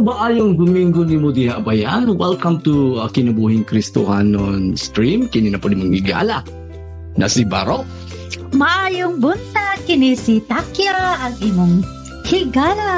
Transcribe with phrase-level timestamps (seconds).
[0.00, 2.14] maayong Domingo ni mo diha bayan.
[2.14, 5.26] Welcome to uh, Kinabuhing Kristohanon stream.
[5.26, 6.46] Kini na po mong igala.
[7.18, 7.82] Na si Baro.
[8.54, 11.82] Maayong buntag kini si Takya ang imong
[12.24, 12.94] higala.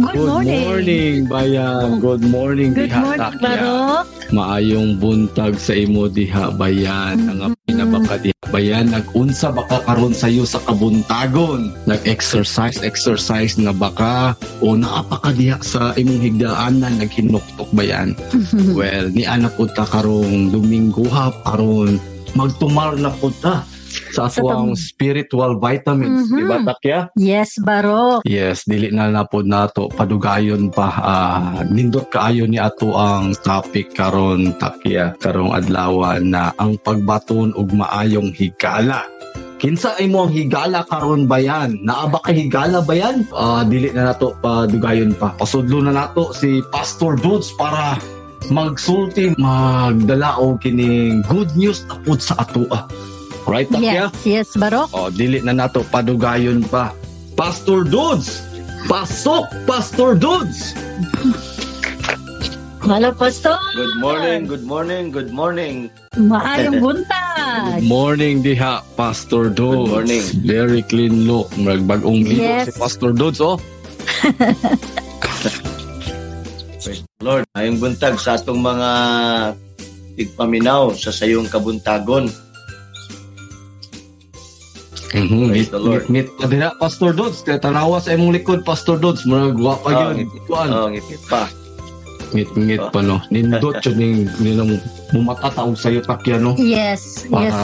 [0.00, 0.64] Good, morning.
[0.64, 2.00] morning, bayan.
[2.00, 3.40] Good morning, Good diha morning, Takya.
[3.44, 4.04] Barok.
[4.32, 7.16] Maayong buntag sa imo diha bayan.
[7.28, 11.72] Ang pinabaka diha bayan nag-unsa baka karon sayo sa kabuntagon.
[11.88, 18.12] Nag-exercise, exercise na baka o naapaka diha sa imong higdaanan naghinuktok bayan.
[18.78, 21.96] well, ni ana po ta karong Domingo ha karon
[22.36, 23.64] magtumar na po ta
[24.10, 26.36] sa atong tam- spiritual vitamins, Mhm.
[26.36, 26.98] di ba Takya?
[27.14, 28.24] Yes, Barok.
[28.24, 33.92] Yes, dili na na po nato padugayon pa ah, nindot kaayo ni ato ang topic
[33.92, 39.04] karon takya karong adlaw na ang pagbaton og maayong higala.
[39.56, 41.78] Kinsa imo ang higala karon bayan?
[41.86, 43.22] Naa ba kay higala bayan?
[43.30, 45.30] Ah, dili na nato padugayon pa.
[45.38, 47.94] Pasudlo na nato si Pastor Dudes para
[48.50, 52.66] magsulti magdala og kining good news na sa ato.
[52.74, 52.90] ah.
[53.44, 54.08] Right, Takya?
[54.08, 54.88] Yes, yes, Barok.
[54.94, 56.94] O, dili na nato padugayon pa.
[57.34, 58.40] Pastor Dudes!
[58.86, 60.72] Pasok, Pastor Dudes!
[62.82, 63.54] Hello, Pastor.
[63.78, 65.86] Good morning, good morning, good morning.
[66.18, 67.78] Maayong buntag.
[67.78, 69.86] Good morning diha, Pastor Dudes.
[69.86, 70.22] Good morning.
[70.42, 71.46] Very clean look.
[71.54, 72.66] Magbagong ligo Yes.
[72.66, 73.54] si Pastor Dudes, oh.
[77.22, 77.46] Lord.
[77.54, 78.90] Ayong buntag sa atong mga
[80.18, 82.26] tigpaminaw sa sayong kabuntagon.
[85.12, 86.04] Mhm, Praise the Lord.
[86.08, 87.44] Ngit pa diha, Pastor Dudes.
[87.44, 89.28] Kaya tanawa sa imong likod, Pastor Dudes.
[89.28, 90.24] Murag wa pa Oh, yun.
[90.24, 90.42] ngipit.
[90.48, 91.48] Oh, ngipit pa.
[92.32, 93.20] Ngit-ngit pa, no.
[93.28, 94.80] Nindot yun ning nilang
[95.12, 96.56] mumatataog sa'yo, takya, no.
[96.56, 97.52] Yes, yes.
[97.52, 97.60] Para,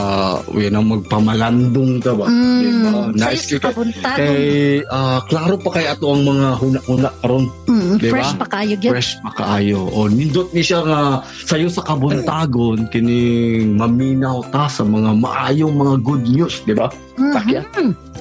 [0.53, 2.29] yun ang magpamalandong ka ba?
[2.29, 3.01] Mm, Diba?
[3.17, 3.73] Nice ka-.
[4.13, 4.39] Kay,
[4.87, 8.13] ah, klaro pa kay ato ang mga huna-huna karon Mm, Diba?
[8.17, 8.91] Fresh pa kayo gyud.
[8.93, 10.99] fresh makaayo o nindot ni siya nga
[11.45, 17.61] sayo sa kabuntagon kining maminaw ta sa mga maayong mga good news di ba Takya.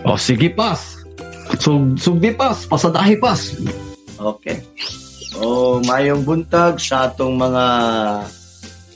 [0.05, 0.79] O sige pas
[1.57, 3.41] sug sugdi pas pasadahi pas
[4.19, 4.59] Okay.
[5.37, 7.65] Oh, mayong buntag sa atong mga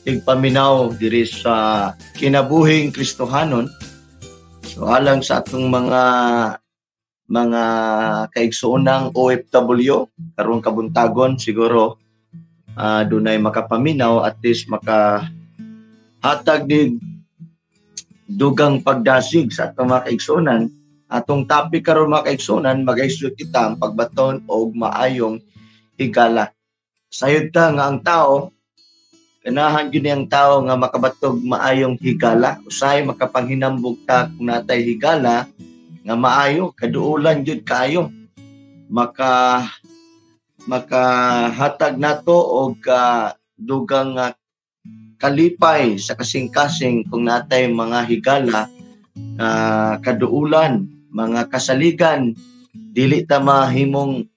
[0.00, 3.68] tigpaminaw diri sa kinabuhing Kristohanon.
[4.64, 6.02] So alang sa atong mga
[7.28, 7.62] mga
[8.32, 12.00] kaigsuonang OFW karong kabuntagon siguro
[12.76, 15.28] ah dunay makapaminaw at least maka
[16.24, 16.96] hatag ni
[18.24, 20.62] dugang pagdasig sa atong mga kaigsuonan
[21.12, 25.40] atong topic karon mga kaigsuonan magaisod kita ang pagbaton og maayong
[25.98, 26.52] higala
[27.12, 28.52] sayod ta nga ang tao
[29.42, 32.62] ganahan gyud ang tao nga makabatog maayong higala.
[32.62, 35.50] Usahay makapanghinambog ta kung natay higala
[36.06, 38.06] nga maayo kaduulan jud kaayo.
[38.86, 39.66] Maka
[40.70, 44.38] makahatag nato og ka dugang nga
[45.18, 48.70] kalipay sa kasing-kasing kung natay mga higala
[49.42, 52.30] ah, kaduulan mga kasaligan.
[52.72, 54.31] Dili ta mahimong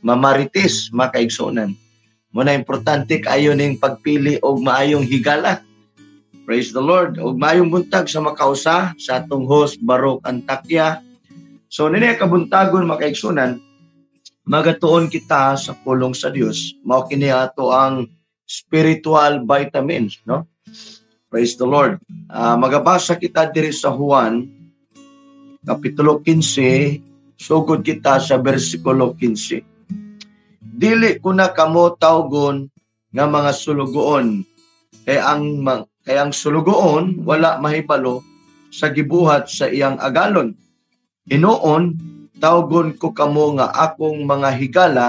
[0.00, 1.74] mamaritis makaigsunan
[2.32, 5.64] mo na importante kayo ning pagpili og maayong higala.
[6.44, 7.20] Praise the lord.
[7.20, 11.00] Og maayong buntag sa makausa sa atong host Barok Antakya.
[11.68, 13.60] So nini kabuntagon makaigsunan
[14.48, 18.08] magatuon kita sa pulong sa Dios mao kini ato ang
[18.48, 20.48] spiritual vitamins no?
[21.28, 22.00] Praise the lord.
[22.32, 24.48] Ah, magabasa kita diri sa Juan
[25.60, 29.77] kapitulo 15 sugod kita sa bersikulo 15
[30.78, 32.70] dili ko na kamo tawgon
[33.10, 34.46] nga mga sulugoon.
[35.02, 35.66] Kay ang
[36.06, 38.22] kay ang sulugoon wala mahibalo
[38.70, 40.54] sa gibuhat sa iyang agalon.
[41.26, 41.98] Hinuon
[42.38, 45.06] tawgon ko kamo nga akong mga higala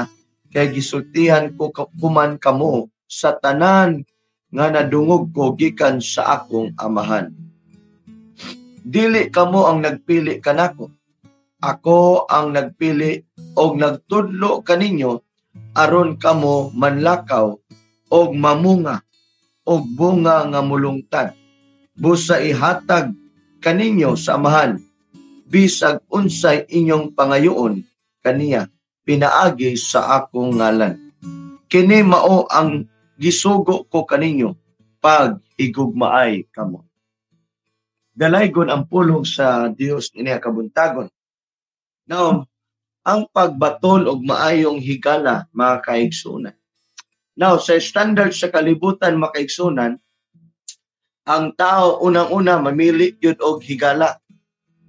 [0.50, 4.01] kay gisultihan ko kuman kamo sa tanan
[4.50, 7.30] nga nadungog ko gikan sa akong amahan.
[8.81, 10.89] Dili kamo ang nagpili kanako.
[11.62, 13.22] Ako ang nagpili
[13.54, 15.29] og nagtudlo kaninyo
[15.75, 17.57] aron kamo manlakaw
[18.10, 19.06] og mamunga
[19.66, 21.38] og bunga nga mulungtad.
[22.00, 23.12] Busa ihatag
[23.60, 24.80] kaninyo sa amahan
[25.50, 27.81] bisag unsay inyong pangayoon
[28.21, 28.69] kaniya
[29.01, 30.95] pinaagi sa akong ngalan.
[31.66, 32.86] Kini mao ang
[33.18, 34.54] gisugo ko kaninyo
[35.01, 36.86] pag higugmaay kamo.
[38.13, 41.10] Dalaygon ang pulong sa Dios niya kabuntagon.
[42.06, 42.45] Now
[43.06, 46.56] ang pagbatol og maayong higala mga kaigsunan.
[47.40, 49.96] Now, sa standard sa kalibutan mga kaigsunan,
[51.24, 54.18] ang tao unang-una mamili yun og higala.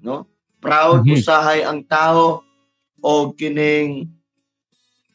[0.03, 0.27] No?
[0.59, 1.15] Proud Mhm.
[1.21, 2.43] usahay ang tao
[3.01, 4.09] og kining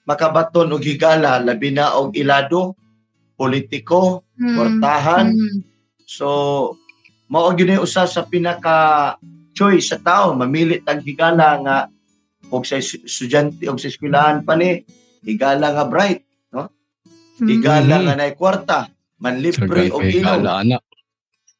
[0.05, 2.77] makabaton og higala labi na og ilado,
[3.35, 4.55] politiko, Mm.
[4.55, 5.27] kwartahan.
[5.33, 5.59] Mm.
[6.05, 6.27] So
[7.27, 9.17] mao gyud ni usa sa pinaka
[9.57, 11.75] choice sa tao mamili tag higala nga
[12.51, 14.83] og sa estu- estudyante og sa eskwelahan pa ni
[15.21, 16.21] higala nga bright,
[17.35, 17.47] Mm.
[17.51, 18.03] higala Mhm.
[18.07, 18.79] nga nay kwarta,
[19.19, 20.39] manlibre og inom,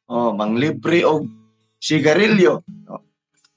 [0.08, 1.28] oh, manglibre og
[1.76, 2.64] sigarilyo.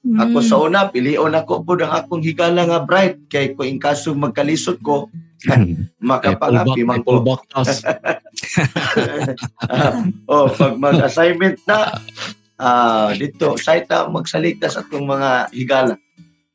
[0.00, 0.16] Mm.
[0.16, 3.24] Ako sa una, pilion ako po ang akong higala nga bright.
[3.28, 5.08] Kay ko in kaso magkalisod ko,
[6.00, 7.24] makapangapi man ko.
[10.28, 11.92] Oh, pag mag-assignment na,
[12.60, 15.94] ah dito, site na magsaligta sa itong mga higala.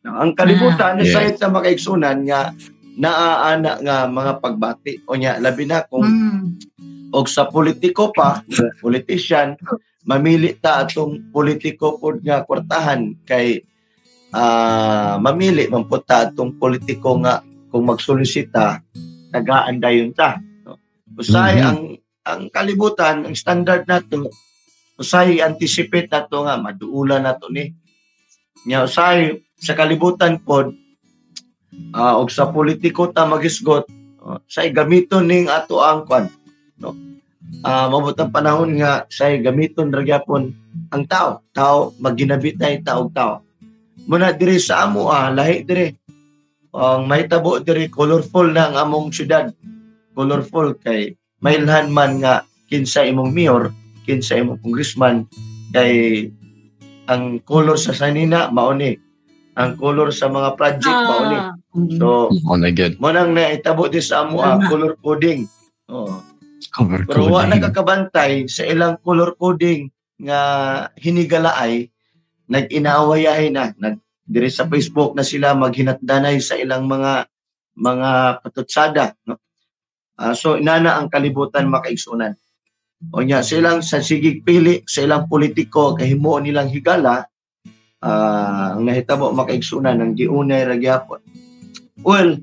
[0.06, 0.98] Ang kalibutan, Ah.
[1.02, 1.13] na Yes.
[1.13, 2.54] site na makaigsunan nga,
[2.96, 4.94] naaana nga mga pagbati.
[5.10, 7.12] O nya, labi na kung Mm.
[7.12, 8.40] og sa politiko pa,
[8.86, 9.57] politician,
[10.06, 13.66] mamili ta atong politiko pod nga kwartahan kay
[14.30, 17.42] ah mamili man po ta atong politiko nga
[17.72, 18.84] kung magsolisita
[19.31, 20.38] tagaan dayon ta.
[20.63, 20.78] No?
[21.18, 21.66] Usay Mhm.
[21.66, 21.80] ang
[22.25, 24.30] ang kalibutan, ang standard nato
[24.96, 27.66] usay anticipate nato nga maduulan nato ni.
[28.66, 30.69] Nya usay sa kalibutan pod
[31.97, 33.89] ah og sa politiko ta magisgot,
[34.21, 36.29] uh, say gamiton ning ato ang kwan
[37.65, 40.01] ah mabot ang panahon nga say gamiton ra
[40.94, 41.41] ang tao.
[41.50, 43.41] Tao magginabitay taog tao.
[44.06, 45.89] Muna diri sa amo ah lahi diri.
[46.75, 49.50] Ang mahitabo diri colorful na ang among syudad.
[50.13, 53.71] Colorful kay mailhan man nga kinsa imong mayor
[54.06, 55.25] kinsa imong congressman
[55.73, 56.27] kay
[57.09, 58.97] ang color sa sanina mao ni
[59.56, 61.52] ang color sa mga project mao ni Ah.
[61.75, 62.00] Mm.
[62.00, 63.00] so Oh my God.
[63.00, 65.48] mo nang naitabo di sa amo ah, color coding.
[65.92, 66.19] Oh.
[66.72, 69.88] Cover pero wa nakakabantay sa ilang color coding
[70.19, 70.40] nga
[71.00, 71.88] hinigalaay
[72.52, 73.72] nag-inaaway na.
[73.75, 77.30] Nag dire sa Facebook na sila maghinatdanay sa ilang mga
[77.78, 78.10] mga
[78.42, 79.38] patutsada no?
[80.16, 82.34] Ah, so inana ang kalibutan makaigsunan
[83.12, 87.28] o nya silang sa sigig pili sa ilang politiko kahimo nilang higala
[88.06, 91.19] ah, ang nahitabo makaigsunan ang giunay ra gyapon
[92.06, 92.38] well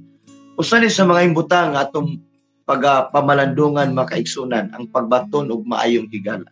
[0.59, 2.19] usa ni sa mga imbutang atong
[2.62, 6.47] pag pamalandungan makaigsunan ang pagbaton og maayong higala.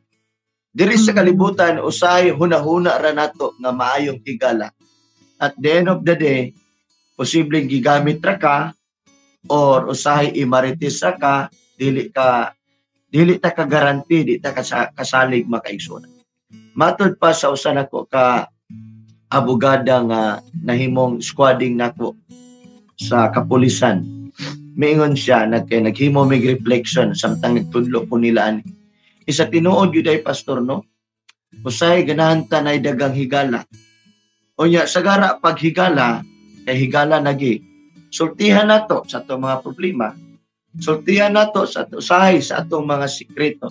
[0.71, 1.19] Diri sa Mm.
[1.19, 4.71] kalibutan usay hunahuna ra nato nga maayong higala.
[5.41, 6.41] At the end of the day,
[7.15, 8.57] posibleng gigamit ra ka
[9.49, 11.35] or usahay imaritis ra ka,
[11.79, 12.53] dili ka
[13.11, 16.11] dili ta ka garanti, di ta kasa- kasalig makaigsunan.
[16.75, 18.47] Matod pa sa usa nako ka
[19.31, 20.23] abogada nga
[20.67, 22.19] nahimong squadding nako
[22.99, 24.03] sa kapulisan.
[24.75, 28.67] Miingon siya nagkay naghimo mig reflection samtang nagtudlo po nila ani.
[29.25, 30.83] Isa tinuod yun ay pastor no?
[31.63, 33.63] Usay ganahan tanay dagang higala.
[34.59, 36.27] Unya sagara pag higala
[36.67, 37.63] kay higala nagi.
[38.11, 40.11] Sultihan nato sa atong mga problema.
[40.83, 43.71] Sultihan nato sa usahay sa atong mga sikreto.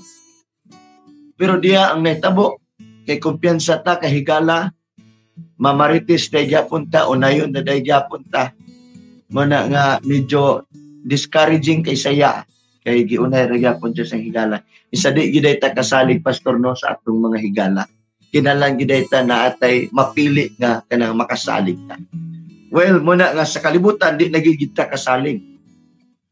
[1.36, 2.64] Pero diya ang nahitabo
[3.04, 4.72] kay kumpiyansa ta kay higala
[5.60, 8.56] mamaritis day gyapon ta unayon na day gyapon ta
[9.30, 10.66] mo na nga medyo
[11.06, 12.48] discouraging kay saya
[12.82, 14.64] kay giunay ra gyapon sa higala.
[14.90, 17.84] Isa di giday ta kasalig pastor no sa atong mga higala.
[18.34, 22.00] Kinalang giday ta na atay mapili nga kanang makasalig ta.
[22.74, 25.44] Well muna nga sa kalibutan di nagigid ta kasalig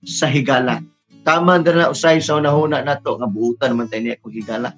[0.02, 0.82] sa higala.
[1.28, 4.72] Tama na na usay sa unahuna nato nga buutan man tayo niya higala.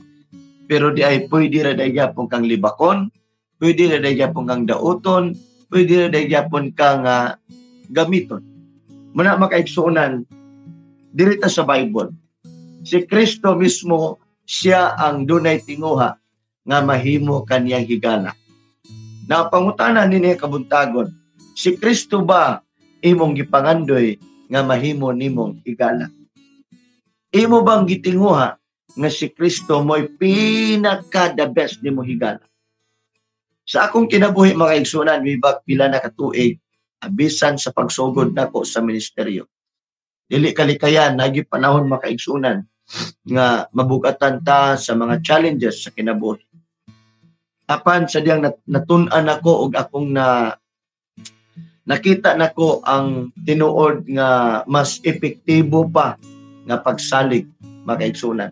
[0.66, 3.08] Pero di ay pwede ra day gyapon kang libakon
[3.60, 5.36] pwede ra day gyapon kang dauton
[5.68, 7.36] pwede ra day gyapon kang ah,
[7.92, 8.42] gamiton.
[9.12, 10.24] Muna makaigsunan
[11.12, 12.16] dirita sa Bible.
[12.88, 16.16] Si Kristo mismo siya ang dunay tinguha
[16.64, 18.32] nga mahimo kaniyang higala.
[19.30, 21.12] Napangutanan ni kabuntagon
[21.54, 22.64] si Kristo ba
[23.04, 24.18] imong gipangandoy
[24.50, 26.10] nga mahimo nimong higala?
[27.30, 28.58] Imo bang gitinguha
[28.90, 32.49] nga si Kristo mo'y pinaka the best nimo higala
[33.70, 36.58] sa akong kinabuhi mga igsunan mibag pila na katuig
[37.06, 39.46] abisan sa pagsugod nako sa ministeryo.
[40.26, 42.66] Dili kalikayan nagi panahon makaigsunan
[43.30, 46.42] nga mabugatan ta sa mga challenges sa kinabuhi.
[47.70, 50.58] Apan sa diyang nat- natun-an ako og akong na
[51.86, 56.18] nakita nako ang tinuod nga mas epektibo pa
[56.66, 57.46] nga pagsalig
[57.86, 58.50] makaigsunan.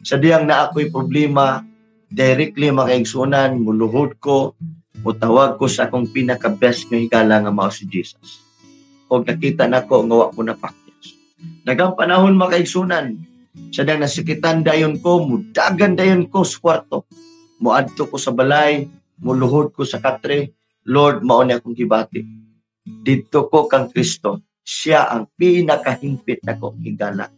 [0.00, 1.60] Sa diyang na ako'y problema
[2.14, 4.54] directly makaigsunan muluhod ko
[5.02, 8.40] mutawag ko sa akong pinaka-best nga higala nga mao si Jesus.
[9.10, 11.18] O nakita nako nga wa ko na pakyas.
[11.66, 13.18] Dagang panahon makaigsunan,
[13.74, 17.04] sa dang nasikitan dayon ko, mudagan dayon ko sa kwarto.
[17.58, 18.86] Muadto ko sa balay,
[19.20, 20.54] muluhod ko sa katre,
[20.88, 22.22] Lord, mao ni akong gibati.
[22.84, 27.28] Dito ko kang Kristo, siya ang pinakahimpit nako higala.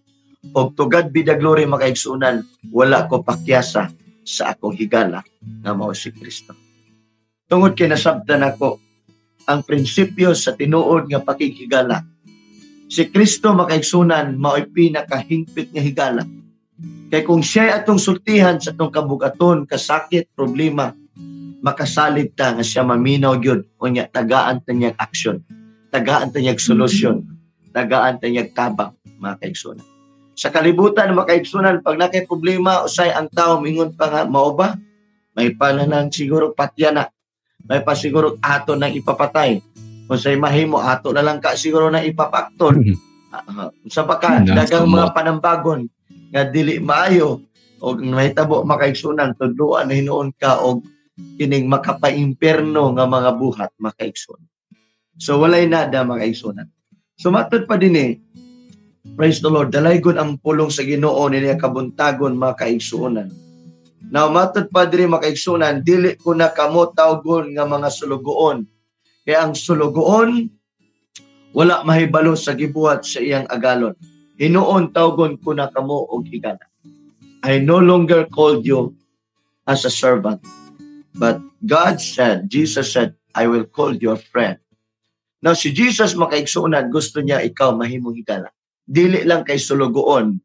[0.55, 5.23] Og tugad bida glory makaigsunan, wala ko pakyasa sa akong higala
[5.63, 6.53] nga mao si Kristo.
[7.47, 8.83] Tungod kay nasabtan ako
[9.47, 12.03] ang prinsipyo sa tinuod nga pakikigala.
[12.91, 16.23] Si Kristo makaigsunan mao'y pinakahimpit nga higala.
[17.07, 20.91] Kay kung siya atong sultihan sa atong kabugaton, kasakit, problema,
[21.67, 25.43] makasalit ta nga siya maminaw gyud unya tagaan ta niyang aksyon
[25.91, 27.27] tagaan ta niyang solusyon
[27.75, 29.96] tagaan ta niyang tabang mga kaigsunan
[30.37, 34.77] sa kalibutan mga kaigsunan pag nakay problema usay ang tao mingon pa nga mao ba?
[35.33, 37.09] May pananang siguro patya na.
[37.65, 39.65] May pa siguro ato nang ipapatay.
[40.07, 42.85] Kung say mahimo ato na lang ka siguro na ipapakton.
[43.33, 45.89] Uh, sa baka dagang mga panambagon
[46.31, 47.43] nga dili maayo
[47.81, 50.85] og mahitabo makaigsunan tudloan na hinuon ka og
[51.37, 54.41] kining makapaimperno nga mga buhat makaigsoon.
[55.17, 56.69] So walay nada makaigsunan.
[57.17, 58.11] So matod pa din eh,
[59.15, 63.31] praise the Lord, dalaygon ang pulong sa ginoo niya kabuntagon makaigsuonan.
[64.11, 68.67] Now matod pa din makaigsunan, dili ko na kamo tawgon nga mga sulugoon.
[69.23, 70.51] Kaya ang sulugoon,
[71.55, 73.95] wala mahibalo sa gibuhat sa iyang agalon.
[74.37, 76.63] Hinuon tawgon ko na kamo og higala.
[77.47, 78.99] I no longer called you
[79.67, 80.43] as a servant,
[81.17, 84.61] But God said, Jesus said, I will call you a friend.
[85.41, 88.53] Now, si Jesus makaigsunan, gusto niya ikaw mahimong higala.
[88.87, 90.39] Dili lang kay sulugoon.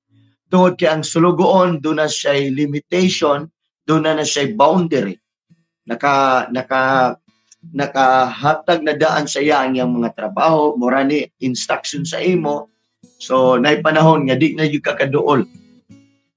[0.50, 3.48] Tungod kay ang sulugoon, doon na siya limitation,
[3.86, 5.16] doon na na siya boundary.
[5.86, 7.16] Naka, naka,
[7.62, 12.74] nakahatag na daan sa iya ang iyang mga trabaho, morani instruction sa imo.
[13.22, 15.46] So, nay panahon nga di na yung kakaduol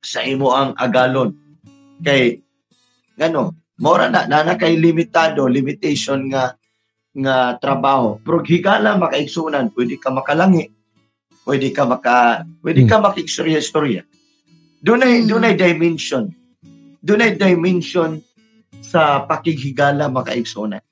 [0.04, 1.32] sa imo ang agalon.
[2.04, 2.44] Kay,
[3.16, 6.54] ngano, Mora na, na kay limitado, limitation nga
[7.14, 8.23] nga trabaho.
[8.23, 10.70] Pero higala makaigsunan, pwede ka makalangi,
[11.45, 13.05] pwede ka maka, pwede ka hmm.
[13.09, 14.03] makikstorya-storya.
[14.81, 15.29] Doon ay, hmm.
[15.29, 16.25] doon ay dimension.
[17.05, 18.21] Doon ay dimension
[18.81, 20.83] sa pakighigala makaigsunan.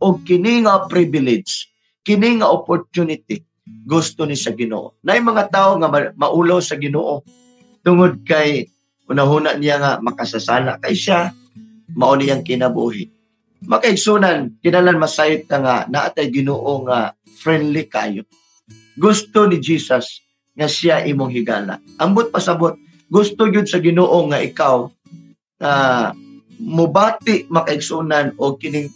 [0.00, 1.68] O kini nga privilege,
[2.06, 3.42] kini nga opportunity,
[3.84, 4.96] gusto ni sa Ginoo.
[5.04, 7.22] Na mga tao nga maulaw sa Ginoo
[7.84, 8.70] tungod kay
[9.10, 11.34] unahuna niya nga makasasala kay siya
[11.94, 13.10] mao niyang kinabuhi.
[13.66, 18.24] Makaigsunan, kinalan masayit ka nga naatay Ginoo nga friendly kayo.
[18.98, 20.22] Gusto ni Jesus
[20.54, 21.78] nga siya imong higala.
[21.98, 22.74] Ambot pasabot,
[23.10, 24.90] gusto gyud sa Ginoo nga ikaw
[25.60, 26.08] na uh,
[26.60, 28.88] mubati makaigsunan o kining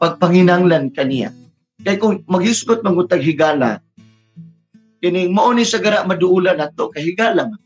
[0.00, 1.32] pagpanginanglan kaniya.
[1.82, 3.82] Kay kung maghisgot mangutag higala,
[5.02, 7.60] kining mao ni sa gara maduulan nato kahigala man.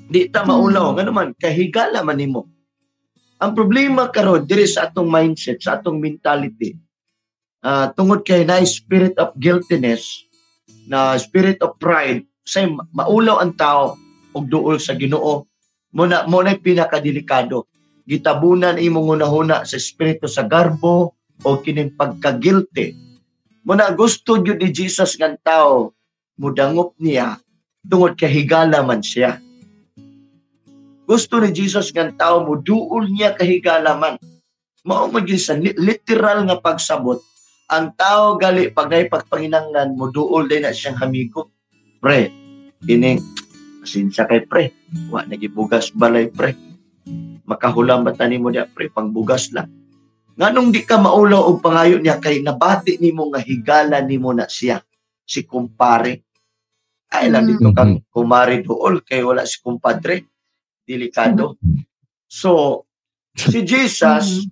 [0.00, 2.48] Di ta maulaw, nga naman kahigala man nimo
[3.40, 6.76] ang problema karon diri sa atong mindset, sa atong mentality,
[7.64, 10.28] uh, tungod kay na spirit of guiltiness,
[10.90, 13.94] na spirit of pride, say maulaw ang tao
[14.34, 15.46] og duol sa Ginoo.
[15.94, 17.70] Muna mo na pinakadelikado.
[18.02, 21.14] Gitabunan imong una sa espiritu sa garbo
[21.46, 22.98] o kining pagka-guilty.
[23.62, 25.94] Muna gusto gyud ni Jesus nga tao
[26.34, 27.38] mudangop niya
[27.86, 29.38] tungod kay higala man siya
[31.10, 34.14] gusto ni Jesus nga tao mo duol niya kahigalaman.
[34.86, 37.18] Mao maging sa literal nga pagsabot
[37.70, 41.54] ang tao gali pag nay pagpanginanglan mo duol din na siyang hamigo.
[42.02, 42.26] Pre,
[42.90, 43.22] ining
[43.86, 44.74] sinsya kay pre.
[45.06, 46.58] Wa nagibugas balay pre.
[47.46, 49.70] Makahulam ba tani mo dia pre pangbugas lang.
[50.34, 54.82] Nganong di ka maulaw og pangayo niya kay nabati nimo nga higala nimo na siya
[55.22, 56.26] si kumpare.
[57.10, 58.10] Ay lang dito kang mm-hmm.
[58.10, 60.26] kumari duol kay wala si kumpadre
[60.82, 61.54] delikado.
[62.26, 62.82] So,
[63.34, 64.46] si Jesus,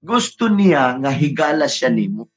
[0.00, 2.28] gusto niya nga higala siya nimo.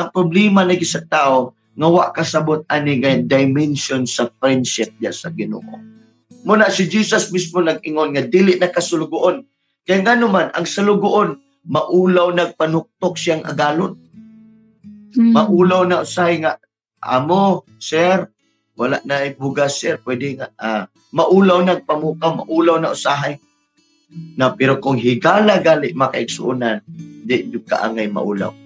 [0.00, 5.28] Ang problema lagi sa tao, nga wa kasabot ani nga dimension sa friendship niya sa
[5.28, 5.76] Ginoo.
[6.44, 9.44] Muna si Jesus mismo nag-ingon nga dili na kasulugoon.
[9.84, 11.36] Kaya nga naman, ang salugoon,
[11.68, 14.00] maulaw nagpanuktok siyang agalon.
[15.12, 15.36] Hmm.
[15.36, 16.56] Maulaw na usay nga,
[17.04, 18.24] amo, sir,
[18.80, 23.36] wala na ibugas sir pwede nga uh, maulaw na pamuka maulaw na usahay
[24.40, 26.80] na pero kung higala gali makaigsuunan
[27.20, 28.56] di jud ka angay maulaw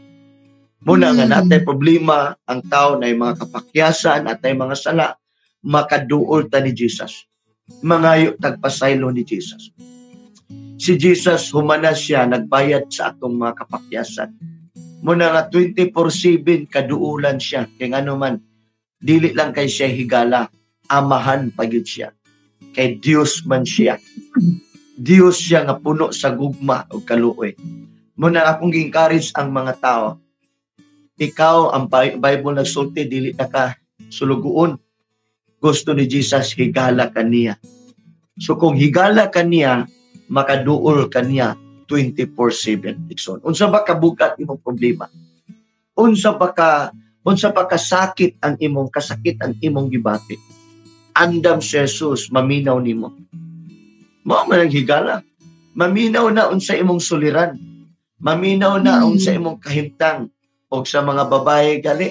[0.85, 1.15] muna mm.
[1.17, 5.17] nga natay problema ang tao na mga kapakyasan at mga sala
[5.65, 7.25] makaduol ta ni Jesus
[7.81, 9.73] mangayo tagpasaylo ni Jesus
[10.77, 14.31] si Jesus humana siya nagbayad sa atong mga kapakyasan
[15.01, 18.41] muna nga 24/7 kaduulan siya kay man
[19.05, 20.49] dili lang kay siya higala,
[20.89, 22.09] amahan pagid siya.
[22.73, 24.01] Kay Dios man siya.
[24.97, 27.53] Dios siya nga puno sa gugma o kaluoy.
[28.17, 30.17] Muna akong encourage ang mga tao.
[31.15, 31.87] Ikaw, ang
[32.19, 33.79] Bible nagsulti, dili na ka
[34.11, 34.75] sulugoon.
[35.63, 37.57] Gusto ni Jesus higala kaniya.
[38.37, 39.87] So kung higala kaniya,
[40.27, 41.55] makaduol kaniya
[41.87, 43.39] 24/7 Dixon.
[43.47, 45.07] Unsa ba kabugat imong problema?
[45.95, 46.91] Unsa ba ka
[47.23, 50.35] unsa ba kasakit ang imong kasakit ang imong gibati?
[51.15, 53.15] Andam si Jesus maminaw nimo.
[54.27, 55.23] Mao man ang higala.
[55.79, 57.55] Maminaw na unsa imong suliran.
[58.19, 59.15] Maminaw na Mm.
[59.15, 60.34] unsa imong kahimtang
[60.75, 62.11] og sa mga babae gali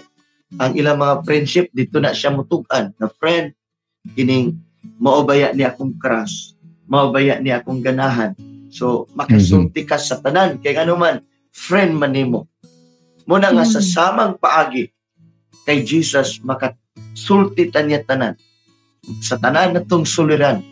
[0.55, 3.51] ang ilang mga friendship dito na siya mutugan na friend.
[4.15, 4.55] Kining
[5.03, 6.55] maobaya ni akong crush?
[6.87, 8.31] Maobaya ni akong ganahan?
[8.71, 10.63] So makasulti ka sa tanan.
[10.63, 11.19] Kay ano man
[11.51, 12.47] friend man nimo.
[13.27, 13.87] Mo na nga sa Mm.
[13.91, 14.91] samang paagi
[15.67, 18.39] kay Jesus makasulti ta niya tanan.
[19.19, 20.63] Sa tanan natong suliran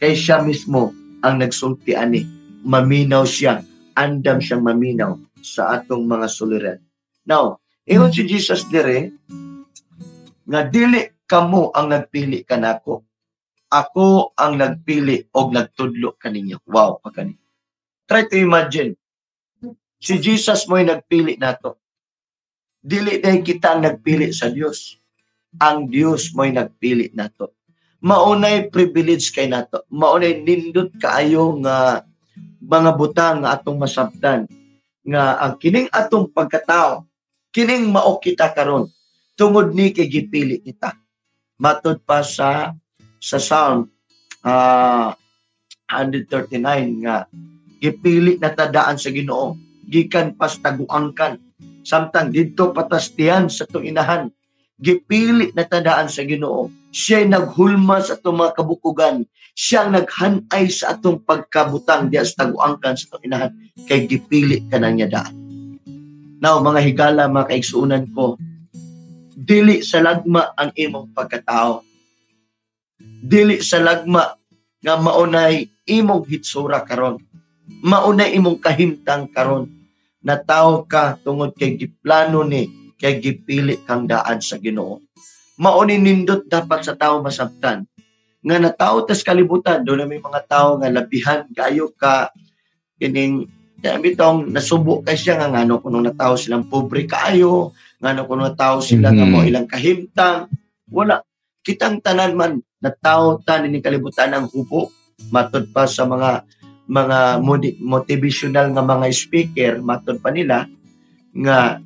[0.00, 2.24] kay siya mismo ang nagsulti ani.
[2.64, 3.60] Maminaw siya.
[3.92, 6.78] Andam siyang maminaw sa atong mga suliran
[7.28, 9.12] now ingon si Jesus dire
[10.44, 13.04] nga dili kamo ang nagpili kanako
[13.72, 17.40] ako ang nagpili og nagtudlo kaninyo wow pagani
[18.04, 18.94] try to imagine.
[20.00, 21.80] Si Jesus mo'y nagpili nato.
[22.84, 25.00] Dili dahil kita ang nagpili sa Dios
[25.54, 27.56] ang Dios mo'y nagpili nato.
[28.04, 29.88] Maunay privilege kay nato.
[29.88, 32.04] Maunay nindot kaayo nga
[32.60, 34.44] mga butang nga atong masabtan.
[35.06, 37.06] Nga ang kining atong pagkatao
[37.54, 38.90] kining mao kita karon.
[39.38, 40.98] Tungod ni kay gipili kita.
[41.62, 42.74] Matod pa sa
[43.22, 43.86] sa Psalm
[44.42, 45.14] ah
[45.86, 47.30] 139 nga
[47.78, 49.54] gipili na tadaan sa Ginoo
[49.86, 51.38] gikan pas taguangkan.
[51.86, 53.86] Samtang didto patastian sa tong
[54.74, 56.72] gipili na tadaan sa Ginoo.
[56.90, 59.16] Siya naghulma sa atong mga kabukugan.
[59.54, 63.52] Siya naghanay sa atong pagkabutang diya sa taguangkan sa tong inahan.
[63.86, 65.43] Kay gipili ka na niya daan
[66.42, 68.38] now mga higala mga kaigsuunan ko
[69.34, 71.82] dili sa lagma ang imong pagkatao.
[73.02, 74.32] Dili sa lagma
[74.80, 77.18] nga maunay imong hitsura karon.
[77.84, 79.68] Maunay imong kahimtang karon.
[80.24, 82.64] Na tao ka tungod kay giplano ni
[82.96, 85.04] kay gipili kang daan sa Ginoo.
[85.60, 87.84] Mauni nindot dapat sa tao masabtan.
[88.40, 92.32] Nga na tao tas kalibutan do na may mga tao nga labihan kayo ka
[92.96, 93.44] kining
[93.84, 97.68] kaya bitong nasubo kay siya nga ngano kuno na tao silang pobre kaayo
[98.00, 99.30] ngano kuno na tao sila nga Mhm.
[99.30, 100.48] mo ilang kahimtang
[100.88, 101.20] wala
[101.60, 104.88] kitang tanan man na tao tanin ni kalibutan ang hubo
[105.28, 106.48] matod pa sa mga
[106.84, 110.64] mga modi- motivational nga mga speaker matod pa nila
[111.34, 111.76] nga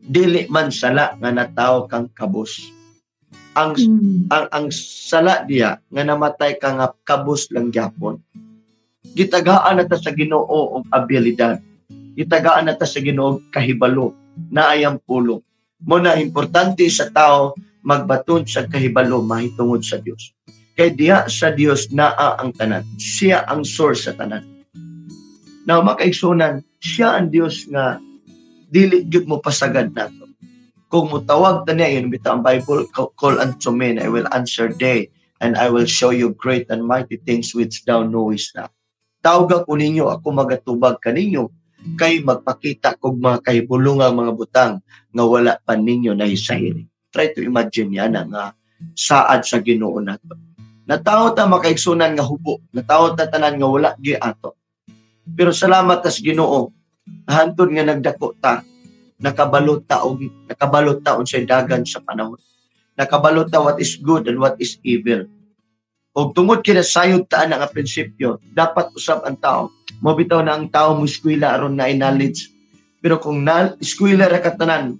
[0.00, 2.70] dili man sala nga natawo kang kabus
[3.52, 4.28] ang Mm.
[4.28, 8.22] ang ang sala diya nga namatay ka nga kabus lang gyapon
[9.16, 11.64] gitagaan nata sa Ginoo og abilidad.
[12.12, 14.12] Gitagaan nata sa Ginoo og kahibalo.
[14.52, 15.40] Na ayang pulong
[15.84, 17.52] mo na importante sa tao
[17.84, 20.32] magbaton sa kahibalo mahitungod sa Dios
[20.76, 22.84] kay diha sa Dios naa ang tanan.
[23.00, 24.44] Siya ang source sa tanan.
[25.64, 27.96] Now makaigsunan siya ang Dios nga
[28.68, 30.28] dili gyud mo pasagad nato.
[30.92, 34.68] Kung mutawag ta niya yun bitaw ang Bible "Call- unto me and I will answer
[34.68, 35.08] day
[35.40, 38.75] and I will show you great and mighty things which thou knowest not
[39.26, 41.50] tawag ko ninyo ako magatubag kaninyo
[41.98, 44.74] kay magpakita kog mga kahibulungang mga butang
[45.10, 48.54] nga wala pa ninyo nahisahiri try to imagine yan nga
[48.94, 50.38] saad sa Ginoo nato
[50.86, 54.54] natawo ta makaigsunan nga hubo natawo ta tanan nga wala gi ato.
[55.26, 56.70] Pero salamat tas Ginoo
[57.26, 58.62] hantod nga nagdako ta
[59.18, 62.38] nakabalot ta og nakabalot ta unsay dagan sa panahon.
[62.94, 65.26] Nakabalot ta what is good and what is evil
[66.16, 69.68] og tungod kina sayod ta nga prinsipyo dapat usab ang tao.
[70.00, 72.48] Mo bitaw na ang tao mo eskwela aron na knowledge
[73.04, 74.96] pero kung na eskwela ra ka tanan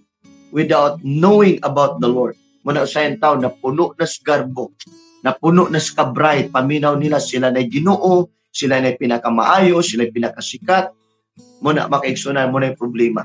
[0.53, 4.77] without knowing about the Lord mo na ang tao na puno na garbo
[5.25, 10.93] na puno na sa bright paminaw nila sila na Ginoo sila na pinakamaayo sila pinakasikat
[11.65, 13.25] mo na makaigsunan mo na yung problema.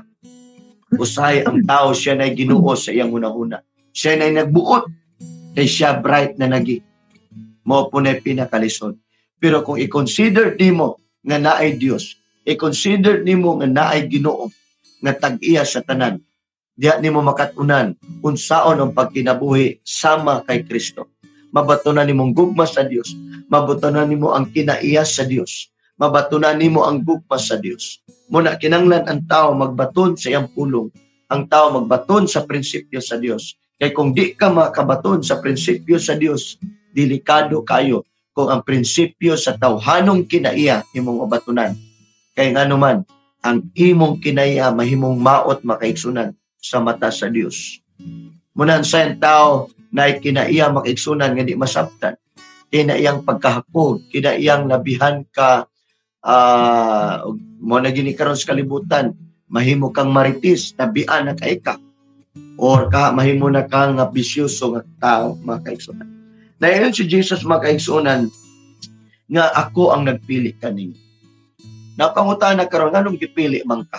[0.96, 3.60] Usahay ang tao siya na Ginoo sa iyang una-una
[3.92, 4.88] siya na nagbuot
[5.52, 6.80] kay siya bright na nagi
[7.66, 8.98] mo po na pinakalisod.
[9.42, 14.50] Pero kung i-consider nimo nga naay Dios i-consider nimo nga naay Ginoo
[15.02, 16.18] nga tag-iya sa tanan
[16.74, 21.10] diha nimo makatunan unsaon ang pagkinabuhi sama kay Kristo.
[21.52, 23.12] Mabatunan nimong gugma sa Dios
[23.52, 25.68] mabatunan nimo ang kinaiya sa Dios
[26.00, 28.00] mabatunan nimo ang gugma sa Dios
[28.32, 30.88] muna kinanglan ang tao magbaton sa iyang pulong
[31.28, 36.16] ang tao magbaton sa prinsipyo sa Dios kay kung di ka makabaton sa prinsipyo sa
[36.16, 36.56] Dios
[36.92, 41.72] delikado kayo kung ang prinsipyo sa tawhanong kinaiya imong mabatunan
[42.36, 42.98] kay ngano man
[43.42, 47.82] ang imong kinaiya mahimong maot makaigsunan sa mata sa Dios
[48.52, 52.14] Munan sa tao na kinaiya makaigsunan nga di masabtan.
[52.72, 55.68] Kinaiyang pagkahapod, kinaiyang labihan ka
[56.24, 57.16] uh,
[57.60, 59.12] mo na gini karon sa kalibutan,
[59.48, 61.76] mahimo kang maritis, tabian na kay ka.
[62.56, 66.21] Or ka mahimo na kang nga bisyoso nga tao makaigsunan.
[66.62, 68.30] Dayon si Jesus makaigsunan
[69.26, 70.94] nga ako ang nagpili kaning.
[71.98, 73.98] Napangutan na karon nganong gipili man ka?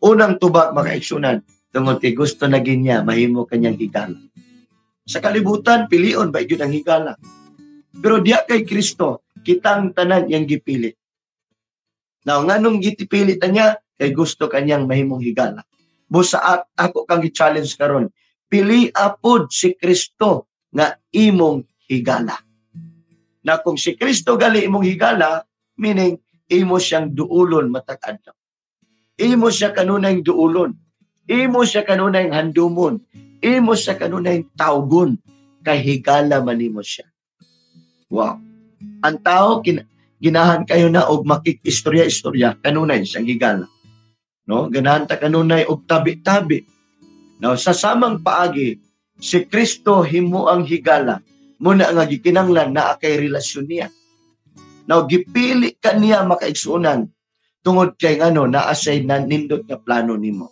[0.00, 4.16] Unang tubag makaigsunan, tungod kay gusto na ginya mahimo kanyang higala.
[5.04, 7.20] Sa kalibutan pilion ba gyud ang higala.
[8.00, 10.88] Pero diya kay Kristo kitang tanan yang gipili.
[12.24, 15.68] Now nganong gitipili ta niya kay gusto kanyang mahimong higala.
[16.08, 18.08] Busa at ako kang gi-challenge karon.
[18.48, 22.40] Pili apod si Kristo nga imong higala.
[23.44, 25.44] Na kung si Kristo gali imong higala,
[25.76, 26.16] meaning
[26.48, 28.34] imo siyang duulon matag adlaw.
[29.20, 30.72] Imo siya kanunay duulon.
[31.28, 33.04] Imo siya kanunay handumon.
[33.44, 35.20] Imo siya kanunay tawgon
[35.62, 37.06] kay higala man imo siya.
[38.10, 38.40] Wow.
[39.02, 39.86] Ang tao kin-
[40.22, 43.66] ginahan kayo na og makikistorya-istorya kanunay sa higala.
[44.46, 46.66] No, ganahan ta kanunay og tabi-tabi.
[47.42, 48.78] No, sa samang paagi
[49.22, 51.22] si Kristo himo ang higala
[51.62, 53.88] muna nga gikinanglan na kay relasyon niya.
[54.90, 57.06] Now gipili kaniya makaigsunan
[57.62, 60.50] tungod kay ngano naa say nindot nga plano nimo.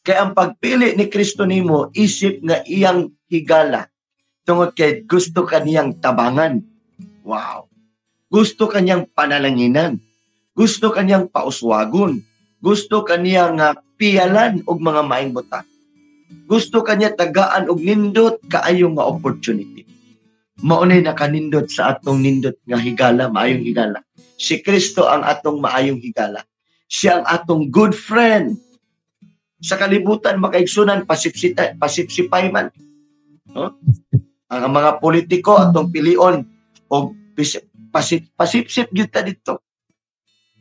[0.00, 3.92] Kay ang pagpili ni Kristo nimo isip nga iyang higala
[4.48, 6.64] tungod kay gusto kaniyang tabangan.
[7.24, 7.68] Wow.
[8.32, 10.00] Gusto kanyang panalanginan.
[10.56, 12.24] Gusto kanyang pauswagon.
[12.60, 15.68] Gusto kaniyang uh, piyalan og mga maing butang.
[16.44, 19.86] Gusto kanya tagaan og nindot kaayo nga opportunity.
[20.60, 23.98] Maunay nakanindot sa atong nindot nga higala, maayong higala.
[24.38, 26.44] Si Kristo ang atong maayong higala.
[26.86, 28.60] Siya ang atong good friend.
[29.64, 32.68] Sa kalibutan makaigsunan pasipsita, pasipsipay man.
[33.50, 33.74] No?
[34.52, 36.44] Ang mga politiko atong pilion
[36.92, 37.16] og
[37.90, 39.64] pasip, pasipsip gyud ta dito.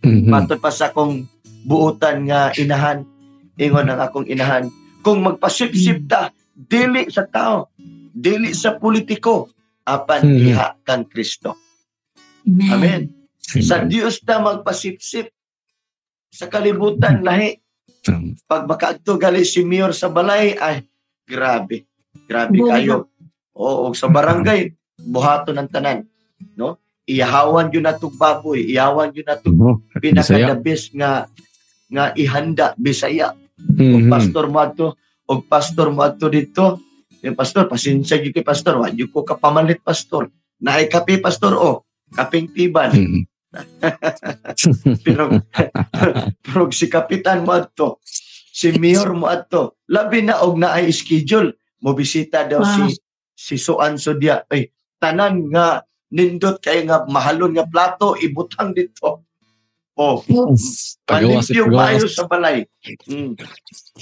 [0.04, 0.28] Mhm.
[0.28, 1.28] Matod pa sa akong
[1.64, 3.08] buutan nga inahan,
[3.56, 4.68] ingon ang akong inahan,
[5.04, 7.70] kung magpasipsip ta, dili sa tao,
[8.10, 9.52] dili sa politiko,
[9.84, 10.40] apan Mhm.
[10.48, 11.60] iha kang Kristo.
[12.48, 13.12] Amen.
[13.44, 15.28] Sa Dios ta magpasipsip.
[16.34, 17.60] Sa kalibutan lahi.
[18.48, 20.88] Pag makaadto gali si Mayor sa balay, ay
[21.28, 21.88] grabe.
[22.26, 23.12] Grabe Buhay kayo.
[23.54, 26.04] Oo, sa barangay, buhato ng tanan.
[26.58, 26.80] No?
[27.04, 28.64] Iyahawan yun na itong baboy.
[28.66, 31.28] Iyahawan yun na itong Oh, pinaka-the nga
[31.92, 33.36] nga ihanda Bisaya.
[33.72, 34.10] Og Mhm.
[34.12, 34.88] pastor mo ato,
[35.28, 36.80] og pastor mo ato dito.
[37.24, 40.28] Yung pastor, pasensya gyud kay pastor, wa gyud ko kapamalit pastor.
[40.60, 42.92] Naay kape pastor o, kaping tiban.
[42.92, 43.24] Mhm.
[45.06, 45.30] Pero
[46.44, 48.02] pero si kapitan mo ato,
[48.50, 52.70] si mayor mo ato, labi na og naay schedule mo bisita daw Ah.
[52.90, 52.98] si
[53.34, 54.42] si Suan Sodia.
[54.50, 59.26] Ay, tanan nga nindot kay nga mahalon nga plato ibutang dito.
[59.94, 62.66] Oh, Pagawas, Palimpyo maayo sa balay.
[63.06, 63.38] Mm.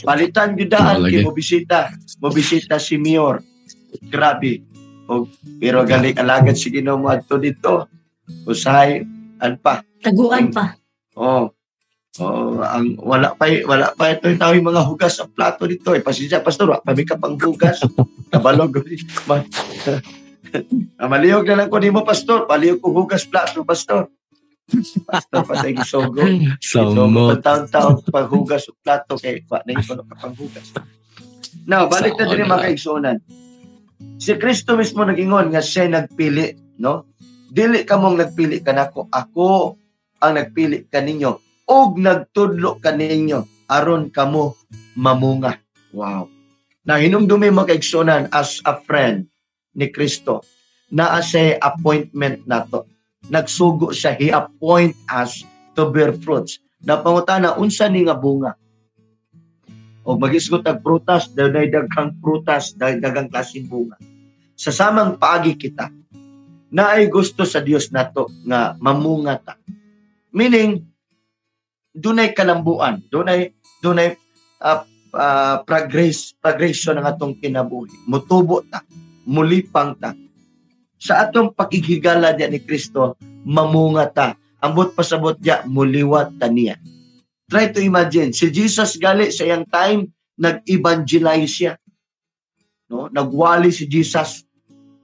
[0.02, 1.12] Palitan gyud daan Malagi.
[1.12, 3.44] kay mo bisita, mo bisita si Mayor.
[4.02, 4.64] Grabe.
[5.12, 5.28] O,
[5.60, 7.92] pero galing alagad si Ginoo mo adto dito.
[8.48, 9.04] Usahay
[9.38, 9.84] an pa.
[10.00, 10.80] Taguan pa.
[11.14, 11.52] Oh.
[12.20, 15.92] Oh, ang wala pa wala pa ito yung tao yung mga hugas sa plato dito.
[15.92, 17.84] Eh, pasensya pastor, wa pa may ka pang hugas.
[18.32, 18.80] Kabalog.
[19.28, 19.44] Ma-
[21.00, 24.12] Ah, Maliyog na lang ko nimo pastor, paliyog ko hugas plato pastor.
[25.08, 26.24] Pastor patay gisogo.
[26.64, 27.44] So, Samot.
[27.44, 30.72] taon-taon paghugas o plato kay wa na yung kapanghugas.
[31.68, 33.18] Now, balik na din mga kaigsunan.
[34.18, 37.10] Si Kristo mismo nagingon nga siya nagpili, no?
[37.52, 39.76] Dili ka mong nagpili ka nako, ako
[40.24, 44.56] ang nagpili kaninyo og nagtudlo kaninyo aron kamo
[44.96, 45.60] mamunga.
[45.92, 46.28] Wow.
[46.88, 49.28] Na hinumdumi mga kaigsunan as a friend
[49.76, 50.44] ni Kristo
[50.92, 52.91] na sa appointment nato
[53.30, 55.46] nagsugo siya, he appoint us
[55.78, 56.58] to bear fruits.
[56.82, 58.58] Napangutana, unsa ni nga bunga?
[60.02, 64.02] O magisgot ang prutas, dahil daghang prutas, dahil daghang klaseng bunga.
[64.58, 65.94] Sa samang paagi kita,
[66.72, 69.54] na ay gusto sa Dios nato nga mamunga ta.
[70.32, 70.80] Meaning,
[71.92, 73.52] dunay kalambuan, dunay
[73.84, 74.16] dunay
[74.64, 74.82] uh,
[75.12, 78.08] uh, progress, progression ng atong kinabuhi.
[78.08, 78.82] Mutubo ta,
[79.28, 80.16] mulipang ta,
[81.02, 84.38] sa atong pakigigala niya ni Kristo, mamunga ta.
[84.62, 86.78] Ambot pasabot niya, muliwat ta niya.
[87.50, 91.74] Try to imagine, si Jesus gali sa iyang time, nag-evangelize siya.
[92.86, 93.10] No?
[93.10, 94.46] Nagwali si Jesus.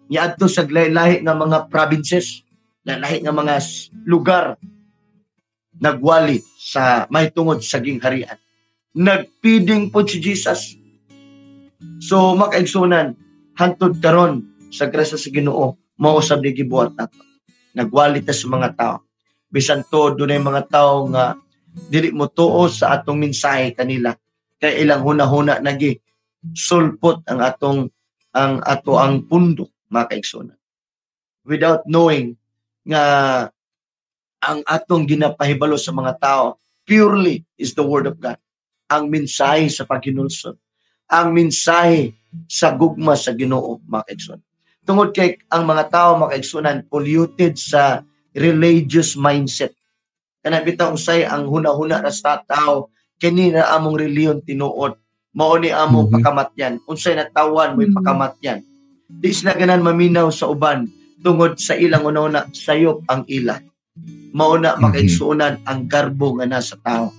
[0.05, 2.45] Niya adto sa lahi nga mga provinces,
[2.85, 3.57] lahi nga mga
[4.05, 4.53] lugar.
[5.81, 8.37] Nagwali sa may tungod sa gingharian.
[8.93, 10.77] Nagpiding po si Jesus.
[12.05, 13.17] So makaigsunan
[13.57, 17.19] hantod karon sa grasya sa Ginoo mao ni gibuhat nato.
[17.77, 18.97] Nagwali sa mga tao.
[19.49, 21.37] Bisan to dunay mga tao nga
[21.89, 24.13] dili mo tuo sa atong mensahe kanila
[24.57, 25.93] kay ilang huna-huna nagi
[26.57, 27.79] sulpot ang atong
[28.33, 30.57] ang ato ang pundok makaigsunan.
[31.45, 32.33] Without knowing
[32.85, 33.03] nga
[34.41, 36.57] ang atong ginapahibalo sa mga tao
[36.87, 38.39] purely is the word of God.
[38.87, 40.55] Ang mensahe sa paghinulsod.
[41.11, 42.15] Ang mensahe
[42.47, 44.46] sa gugma sa Ginoo makaigsunan.
[44.87, 47.99] Tungod kay ang mga tao makaigsunan polluted sa
[48.31, 49.75] religious mindset.
[50.39, 52.87] Kana bitaw usay ang huna-huna ra sa tao
[53.19, 54.95] kini na among reliyon tinuod
[55.35, 56.13] mao ni among Mhm.
[56.17, 56.73] pakamatyan.
[56.87, 57.97] Unsay natawan mo'y Mhm.
[57.99, 58.59] pakamatyan.
[59.05, 60.87] Di sila ganan maminaw sa uban
[61.21, 63.59] tungod sa ilang una sayop ang ila.
[64.33, 64.81] Mao na Mhm.
[64.81, 67.11] makaigsunan ang garbo nga nasa tao.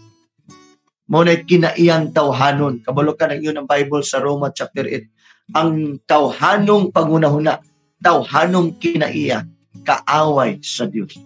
[1.09, 2.81] Mao na kinaiyang tawhanon.
[2.83, 5.09] Kabalo ka ng yun ang Bible sa Roma chapter 8.
[5.57, 7.65] Ang tawhanong pangunahuna,
[8.05, 9.49] tawhanong kinaiya,
[9.81, 11.17] kaaway sa Dios.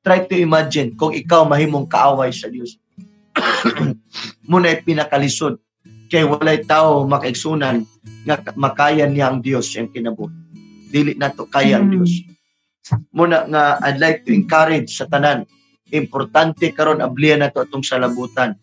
[0.00, 2.80] Try to imagine kung ikaw mahimong kaaway sa Dios.
[4.50, 5.60] Muna pinakalisod
[6.08, 7.84] kay walay tao makaigsunan
[8.24, 10.32] nga makayan niya ang Dios yung kinabuhi.
[10.88, 11.92] Dili na to kaya ang Mm.
[11.98, 12.12] Dios.
[13.10, 15.44] Muna nga I'd like to encourage sa tanan.
[15.90, 18.54] Importante karon ablihan nato atong salabutan.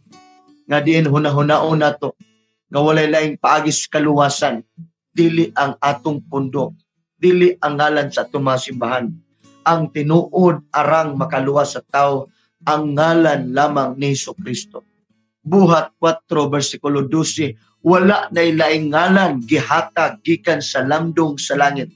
[0.66, 2.16] Nga diin hunahunao nato
[2.72, 4.64] nga walay laing paagis kaluwasan
[5.14, 6.74] dili ang atong pundo
[7.24, 9.06] dili ang ngalan sa atong mga simbahan.
[9.64, 12.28] Ang tinuod arang makaluwas sa tao
[12.68, 14.84] ang ngalan lamang ni Hesus Kristo
[15.40, 21.88] buhat 4 versikulo 12 wala na ilaing ngalan gihatag gikan sa lamdong sa langit.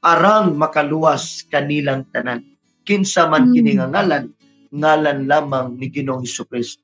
[0.00, 2.40] Arang makaluwas kanilang tanan.
[2.88, 3.52] Kinsa man Mm.
[3.52, 4.24] kini nga ngalan?
[4.72, 6.80] Ngalan lamang ni Ginoong Hesus Kristo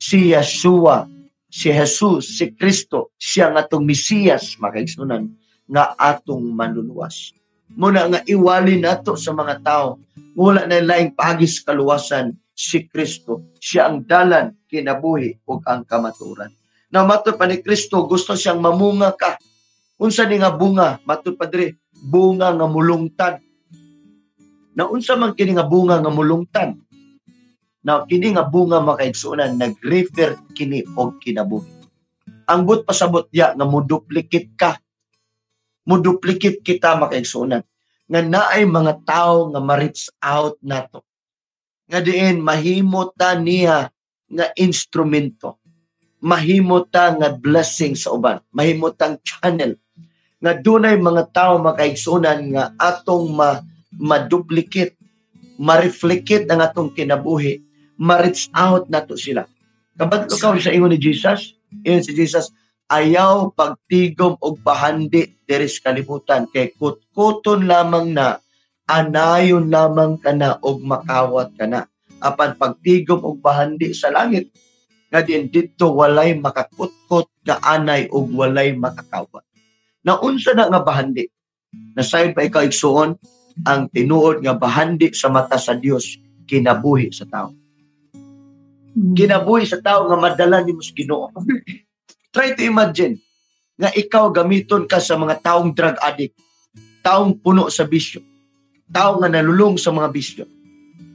[0.00, 1.04] si Yeshua
[1.48, 5.32] si Jesus si Kristo siya nga atong Mesiyas makaigsunan
[5.68, 7.32] nga atong manluluwas.
[7.76, 10.00] Muna nga iwali nato sa mga tao.
[10.32, 13.44] Wala na laing pagis kaluwasan si Kristo.
[13.60, 16.48] Siya ang dalan kinabuhi ug ang kamaturan.
[16.88, 19.36] Na matud pa ni Kristo gusto siyang mamunga ka.
[20.00, 20.96] Unsa ni nga bunga?
[21.04, 23.34] Matud pa diri bunga nga mulungtad.
[24.72, 26.72] Na unsa man kini nga bunga nga mulungtad
[27.88, 31.72] na kini nga bunga makaigsunan nag-refer kini og kinabuhi.
[32.44, 34.76] Ang but pasabot ya nga moduplicate ka.
[35.88, 37.64] Moduplicate kita makaigsunan.
[38.12, 41.00] Nga naay mga tao nga ma-reach out nato.
[41.88, 43.88] Nga diin mahimo ta niya
[44.28, 45.56] nga instrumento.
[46.20, 48.44] Mahimo ta nga blessing sa uban.
[48.52, 49.80] Mahimo tang channel.
[50.44, 53.64] Nga dunay mga tao makaigsunan nga atong ma
[53.96, 54.92] ma-duplicate
[55.58, 57.67] ma-reflecate ang atong kinabuhi
[57.98, 59.44] ma-reach out nato sila.
[59.98, 62.54] Kabadlo ka sa ingon ni Jesus ingon si Jesus
[62.88, 66.46] ayaw pagtigom og pahandi diri sa kalibutan.
[66.48, 68.38] Kay kutkuton lamang na
[68.88, 71.90] anayon lamang kana og makawat kana
[72.22, 74.48] apan pagtigom og pahandi sa langit
[75.10, 79.44] nga din dito walay makakutkot nga anay og walay makakawat.
[80.06, 81.26] Na unsa na nga bahandi
[81.98, 83.18] nasayon pa ikaw igsuon
[83.66, 86.16] ang tinuod nga bahandi sa mata sa Dios
[86.48, 87.52] kinabuhi sa tao
[88.98, 89.14] Mm.
[89.14, 91.30] kinabuhi sa tao nga madala ni sa Ginoo.
[92.34, 93.22] Try to imagine
[93.78, 96.34] nga ikaw gamiton ka sa mga taong drug addict,
[97.06, 98.18] taong puno sa bisyo,
[98.90, 100.44] tao nga nalulong sa mga bisyo.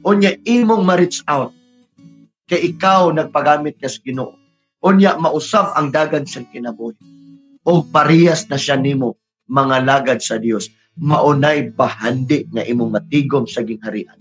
[0.00, 1.52] Unya imong ma-reach out
[2.48, 4.32] kay ikaw nagpagamit ka sa Ginoo.
[4.84, 6.96] Unya mausab ang dagan sa kinabuhi.
[7.64, 9.16] O parehas na siya nimo
[9.48, 10.68] mga lagad sa Dios.
[11.00, 14.16] Maunay bahandi nga imong matigom sa gingharian.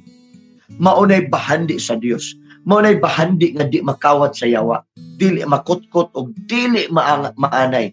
[0.79, 2.31] Maunay bahandi sa Dios
[2.63, 4.83] mao nay bahandi nga di makawat sa yawa.
[4.95, 7.91] Dili makutkot og dili maanay.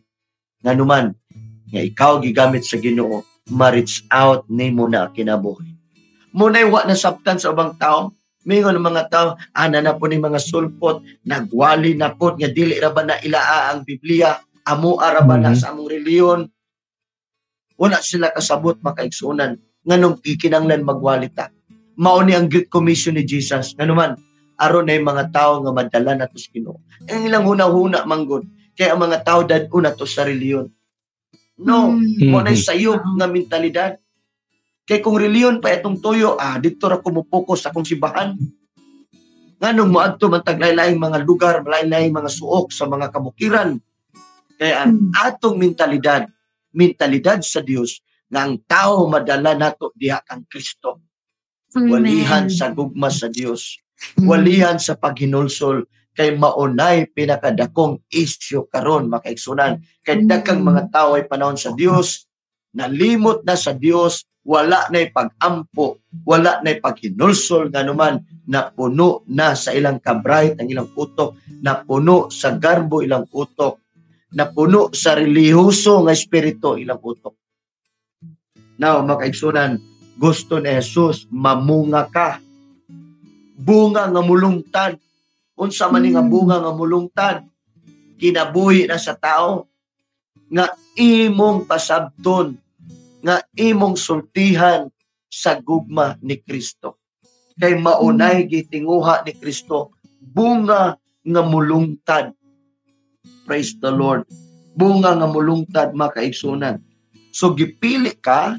[0.63, 1.07] Nganuman
[1.71, 5.75] nga ikaw gigamit sa Ginoo ma-reach out nimo na kinabuhi.
[6.35, 8.15] Mo nay wa nasabtan sa ubang tao
[8.47, 11.03] mingon mga tao ana na po ni mga sulpot.
[11.27, 14.39] Nagwali na po nga dili ra ba na ilaa ang Biblia?
[14.71, 15.59] Amo ara ba na Mhm.
[15.59, 16.41] sa among reliyon?
[17.81, 21.49] Wala sila kasabot makaigsunan nganong ikinanglan magwalita.
[22.01, 23.75] Mao ni ang Great Commission ni Jesus.
[23.75, 24.15] Nganuman
[24.61, 26.77] aron na mga tao nga madala na to sa Ginoo.
[27.09, 28.45] Ang ilang huna-huna manggod
[28.77, 30.69] kay ang mga tao dad una to sa reliyon.
[31.61, 32.33] No, Mm.
[32.33, 33.93] mo sayop nga mentalidad.
[34.89, 38.33] Kay kung reliyon pa itong tuyo, ah, dito ra ko mupokus sa akong simbahan.
[39.61, 43.77] Nganong moadto man taglain-laing mga lugar, lain-laing mga suok sa mga kabukiran.
[44.57, 45.13] Kaya ang Mm.
[45.13, 46.25] atong mentalidad,
[46.73, 48.01] mentalidad sa Dios
[48.33, 51.05] nga ang tao madala nato diha kang Kristo.
[51.77, 53.79] Walihan sa gugma sa Dios.
[54.25, 55.85] Walihan sa paghinulsol
[56.17, 62.27] kay maunay pinakadakong isyu karon makaigsunan kay daghang mga tao ay panahon sa Dios
[62.75, 69.53] nalimot na sa Dios wala na pag-ampo, wala na paghinulsol nga naman na puno na
[69.53, 73.79] sa ilang kabright ang ilang utok, na puno sa garbo ilang utok,
[74.33, 77.37] na puno sa relihiyoso nga espiritu ilang utok.
[78.81, 79.77] Now, makaigsunan,
[80.17, 82.41] gusto ni Jesus, mamunga ka.
[83.61, 84.97] Bunga nga mulungtad.
[85.61, 87.45] Unsa man nga bunga nga mulungtad,
[88.17, 89.69] kinabuhi na sa tao,
[90.49, 92.57] nga imong pasabton
[93.21, 94.89] nga imong sultihan
[95.29, 96.97] sa gugma ni Kristo.
[97.61, 102.33] Kay maunay gitinguha ni Kristo bunga nga mulungtad.
[103.45, 104.25] Praise the Lord.
[104.73, 106.81] Bunga nga mulungtad makaigsunan.
[107.31, 108.57] So gipili ka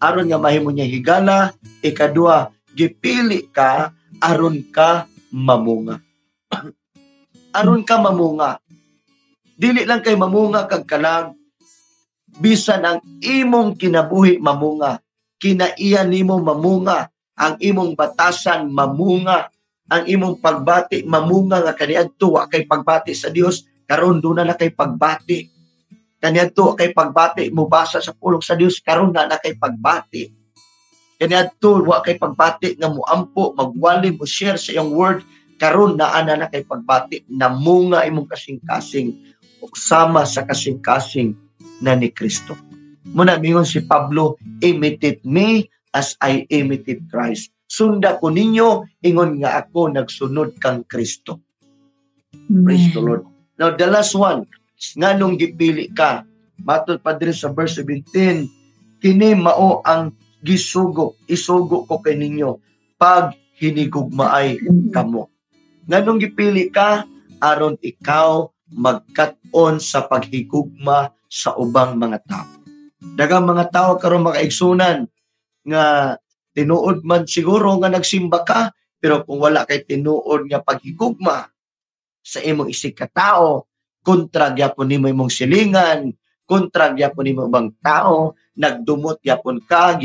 [0.00, 1.52] aron nga mahimo niya higala,
[1.84, 6.00] ikadua gipili ka aron ka mamunga.
[7.58, 8.58] aron ka mamunga.
[9.58, 11.34] Dili lang kay mamunga kag kalag
[12.38, 15.02] bisan ang imong kinabuhi mamunga.
[15.38, 17.10] Kinaiya nimo mamunga.
[17.38, 19.50] Ang imong batasan mamunga.
[19.88, 24.54] Ang imong pagbati mamunga nga kaniadto wa kay pagbati sa Dios karon do na na
[24.54, 25.48] kay pagbati.
[26.18, 30.37] Kaniadto kay pagbati mubasa sa pulong sa Dios karon na na kay pagbati
[31.18, 35.26] kaniadto wa kay pagbati nga muampo magwali mo share sa iyong word
[35.58, 39.18] karon na ana na kay pagbati namunga imong kasing-kasing
[39.74, 41.34] sama sa kasing-kasing
[41.82, 42.54] na ni Kristo.
[43.10, 47.50] Muna mingon si Pablo, imitate me as I imitate Christ.
[47.68, 51.42] Sunda ko ninyo, ingon nga ako nagsunod kang Kristo.
[52.48, 53.24] Praise the Lord.
[53.58, 54.46] Now, the last one,
[54.96, 56.24] nga nung gipili ka,
[56.62, 62.58] matod pa sa verse 17, kini mao ang gisugo, isugo ko kay ninyo,
[62.98, 64.58] pag hinigugmaay
[64.94, 65.30] kamo.
[65.88, 67.06] Nga nung gipili ka,
[67.42, 72.48] aron ikaw magkat-on sa paghigugma sa ubang mga tao.
[72.98, 75.06] Dagang mga tao karon makaigsunan
[75.64, 76.16] nga
[76.52, 81.46] tinuod man siguro nga nagsimba ka pero kung wala kay tinuod nga paghigugma
[82.28, 83.70] sa imong isig ka tao,
[84.04, 86.12] kontra gyapon nimo imong silingan,
[86.44, 89.96] kontra gyapon nimo ibang tao, nagdumot gyapon ka,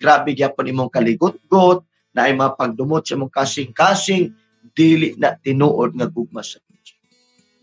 [0.00, 1.84] grabe gyapon imong kaligot-got,
[2.16, 4.32] na ay mapagdumot sa imong kasing-kasing,
[4.72, 6.88] dili na tinuod nga gugma sa Dios.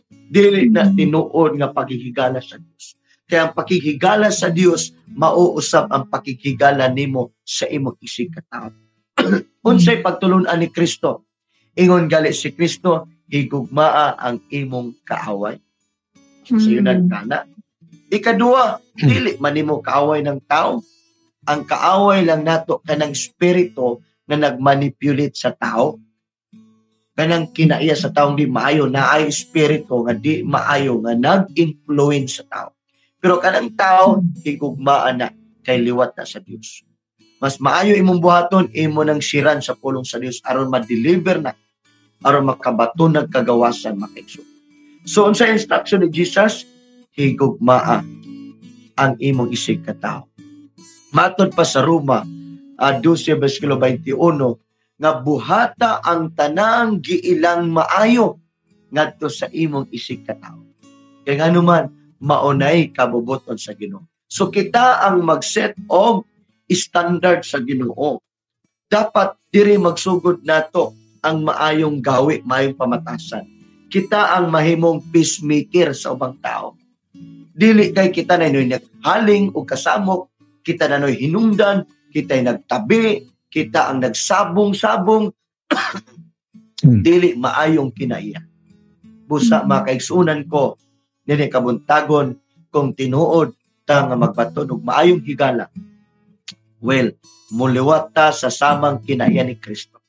[0.07, 2.97] Dili na tinuod nga paghihigala sa Dios.
[3.27, 8.71] Kaya ang pakikigala sa Dios mauusap ang pakikigala nimo sa imong isig katao.
[9.67, 11.27] Unsay pagtulunan ni Kristo?
[11.75, 15.59] Ingon gali si Kristo, higugmaa ang imong kaaway.
[16.47, 17.43] So yun ang kana.
[18.07, 18.79] Ikadua,
[19.11, 20.79] dili man nimo kaaway ng tao.
[21.47, 25.95] Ang kaaway lang nato kanang spirito na nagmanipulate sa tao.
[27.17, 32.45] Kanang kinaiya sa taong di maayo na ay spirito nga di maayo nga nag-influence sa
[32.45, 32.69] tao.
[33.17, 35.31] Pero kanang tao, higugmaan na
[35.65, 36.85] kay liwat na sa Dios.
[37.39, 41.55] Mas maayo imong buhaton, imo nang siran sa pulong sa Dios aron ma-deliver na,
[42.21, 44.41] aron makabaton ng kagawasan makaigso.
[45.07, 46.67] So, unsa instruction ni Jesus?
[47.15, 48.03] Higugmaa
[48.97, 50.26] ang imong isig ka tao.
[51.15, 52.23] Matod pa sa Roma,
[52.77, 54.19] uh, 12 versikulo 21,
[54.97, 58.41] nga buhata ang tanang giilang maayo
[58.89, 60.63] ngadto sa imong isig ka tao.
[61.23, 64.03] Kaya nga naman, maunay kabubuton sa Ginoo.
[64.27, 66.25] So kita ang mag-set og
[66.67, 68.19] standard sa Ginoo.
[68.87, 73.43] Dapat diri magsugod nato ang maayong gawi, maayong pamatasan.
[73.87, 76.75] Kita ang mahimong peacemaker sa ubang tao.
[77.57, 78.69] Dili kay kita na inoy
[79.01, 80.36] haling o kasamok,
[80.67, 85.31] kita na noy hinungdan, kita ay nagtabi, kita ang nagsabong-sabong,
[86.83, 86.99] hmm.
[86.99, 88.43] dili maayong kinaiya.
[89.23, 89.71] Busa hmm.
[89.71, 90.75] makaigsunan ko,
[91.27, 92.35] nini kabuntagon
[92.71, 93.51] kung tinuod
[93.87, 95.71] ta nga magbaton og maayong higala
[96.83, 97.11] well
[97.51, 99.99] muliwat ta sa samang kinaiya ni Kristo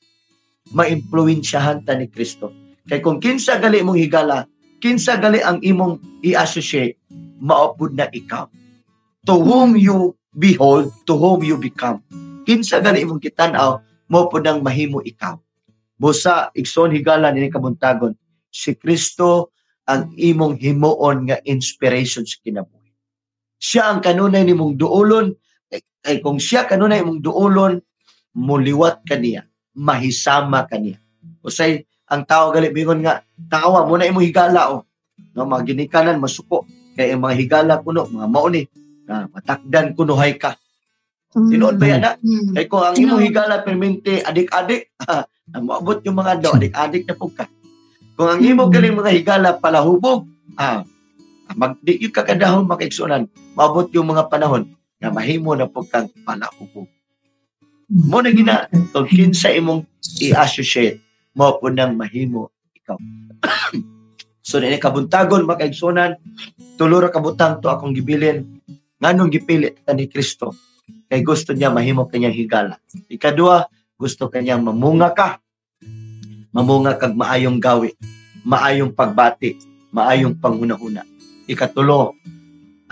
[0.75, 2.51] maimpluwensyahan ta ni Kristo
[2.87, 4.47] kay kung kinsa gali mong higala
[4.79, 6.99] kinsa gali ang imong i-associate
[7.39, 8.47] maupod na ikaw
[9.23, 12.01] to whom you behold to whom you become
[12.45, 15.37] kinsa gali imong kitan-aw mo pod ang mahimo ikaw
[15.99, 18.13] busa igsoon higala ni kabuntagon
[18.49, 19.53] si Kristo
[19.89, 22.93] ang imong himuon nga inspiration sa kinabuhi.
[23.57, 25.33] Siya ang kanunay nimong duolon,
[26.05, 27.81] ay kung siya kanunay imong duolon,
[28.37, 31.01] muliwat kaniya, mahisama kaniya.
[31.41, 34.81] Usay ang tao gali bingon nga tawa mo na imong higala o.
[34.81, 34.83] Oh.
[35.33, 36.65] No, mga ginikanan masuko
[36.97, 38.61] kay mga higala kuno mga mauni
[39.09, 40.53] na matakdan kunuhay ka.
[41.33, 41.49] Mm.
[41.49, 42.13] Tinuod ba yan na?
[42.21, 42.53] Mm.
[42.53, 44.93] Kay kung ang imong higala permente adik-adik,
[45.49, 47.49] na maabot yung mga daw adik-adik na pugka
[48.13, 50.29] Kung ang imo galing mga higala palahubog,
[50.61, 50.85] ah,
[51.57, 53.25] mag di yung kakadahon makaigsunan,
[53.57, 54.69] maabot yung mga panahon
[55.01, 56.85] na mahimo na po kang palahubog.
[57.89, 59.81] Mo na gina, kung kinsa imong
[60.21, 61.01] i-associate,
[61.33, 62.99] mo po nang mahimo ikaw.
[64.45, 66.19] so, na kabuntagon, makaigsunan,
[66.77, 68.61] tulura kabutang to akong gibilin,
[68.99, 70.51] nganong gipilit ta ni Kristo,
[71.07, 72.75] kay gusto niya mahimo kanyang higala.
[73.07, 75.39] Ikadua, gusto kanyang mamunga ka,
[76.51, 77.95] mamunga kag maayong gawi,
[78.43, 79.55] maayong pagbati,
[79.95, 81.07] maayong panghunahuna.
[81.47, 82.19] Ikatulo,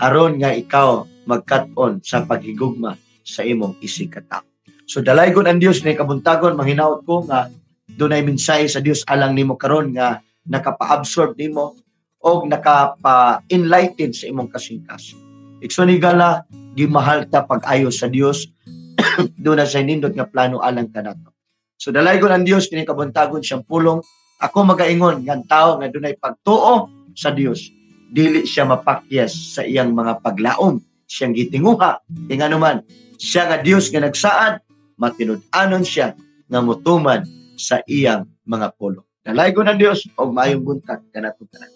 [0.00, 4.40] aron nga ikaw magkat-on sa paghigugma sa imong isikata.
[4.88, 7.52] So dalaygon ang Dios ni kabuntagon manghinaot ko nga
[7.84, 11.76] dunay mensahe sa Dios alang nimo karon nga nakapa-absorb nimo
[12.24, 15.27] o nakapa-enlighten sa imong kasing-kasing.
[15.58, 16.46] Ikson gala
[16.78, 18.46] gimahal ta pag-ayo sa Dios
[19.42, 21.34] doon na sa nindot nga plano alang kanato.
[21.78, 24.02] So dalaygon ang Dios kini kabuntagon siyang pulong
[24.38, 27.66] ako magaingon nga tao nga dunay pagtuo sa Dios
[28.08, 30.78] dili siya mapakyas sa iyang mga paglaom
[31.10, 32.82] siyang gitinguha ing man
[33.18, 34.62] siya nga Dios nga nagsaad
[34.98, 36.14] matinud-anon siya
[36.46, 37.26] nga mutuman
[37.58, 39.06] sa iyang mga pulo.
[39.26, 41.74] Dalaygo ng Dios og maayong buntag kanato tanan.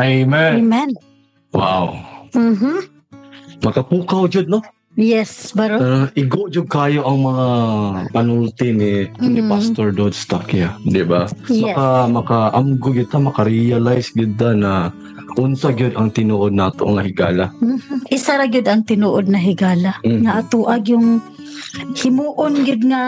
[0.00, 0.64] Amen.
[0.64, 1.09] Amen.
[1.50, 1.98] Wow.
[2.34, 2.86] Mhm.
[3.60, 4.62] Makapukaw jud no.
[4.98, 5.78] Yes, baro.
[5.78, 7.46] Uh, igo jud kayo ang mga
[8.10, 9.48] panulti ni, ni Mhm.
[9.48, 11.30] Pastor Dodge Stakia, di ba?
[11.46, 11.62] Yes.
[11.62, 14.90] Maka maka amgo kita maka-realize gid na
[15.36, 17.46] unsa gyud ang tinuod nato nga higala.
[17.60, 18.10] Mhm.
[18.10, 20.20] Isa ra gyud ang tinuod na higala Mhm.
[20.24, 21.20] nga atuag yung
[21.94, 23.02] himuon gyud nga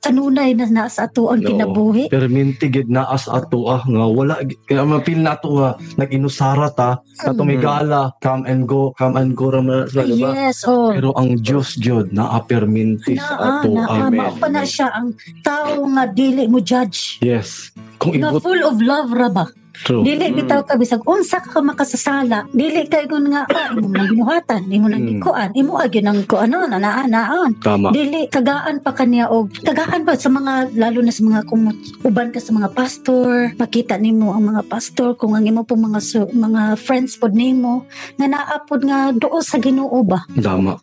[0.00, 2.08] kanunay na nasa ato ang kinabuhi.
[2.08, 7.44] Perminti gid na as ato ah nga wala kaya mapil nato nga nag-inusara ta ato
[7.44, 7.64] may Mhm.
[7.64, 9.60] gala come and go come and go ra
[9.92, 10.32] sa di ba?
[10.32, 10.88] Yes, oh.
[10.96, 13.68] Pero ang Dios jud na perminti Na, sa ah, ato.
[13.76, 14.24] na, ah, Amen.
[14.24, 15.12] mao pa na siya ang
[15.44, 17.20] tao nga dili mo judge.
[17.20, 17.68] Yes.
[18.00, 19.44] Kung Nga ibot full of love ra ba?
[19.82, 20.02] True.
[20.02, 20.36] Dili Mm.
[20.36, 22.46] bitaw ka bisag unsa ka makasasala.
[22.50, 25.10] Dili kay kun nga ah, imo nang binuhatan, imo nang Mm.
[25.16, 27.12] gikuan, imo agyo nang kuano na naan
[27.60, 27.90] Tama.
[27.90, 31.68] Dili tagaan pa kaniya og tagaan pa sa mga lalo na sa mga kung
[32.00, 36.00] uban ka sa mga pastor, makita nimo ang mga pastor kung ang imo pong mga
[36.00, 37.84] su- mga friends pod nimo
[38.16, 40.24] nga naapod nga duol sa Ginoo ba.
[40.34, 40.80] Tama.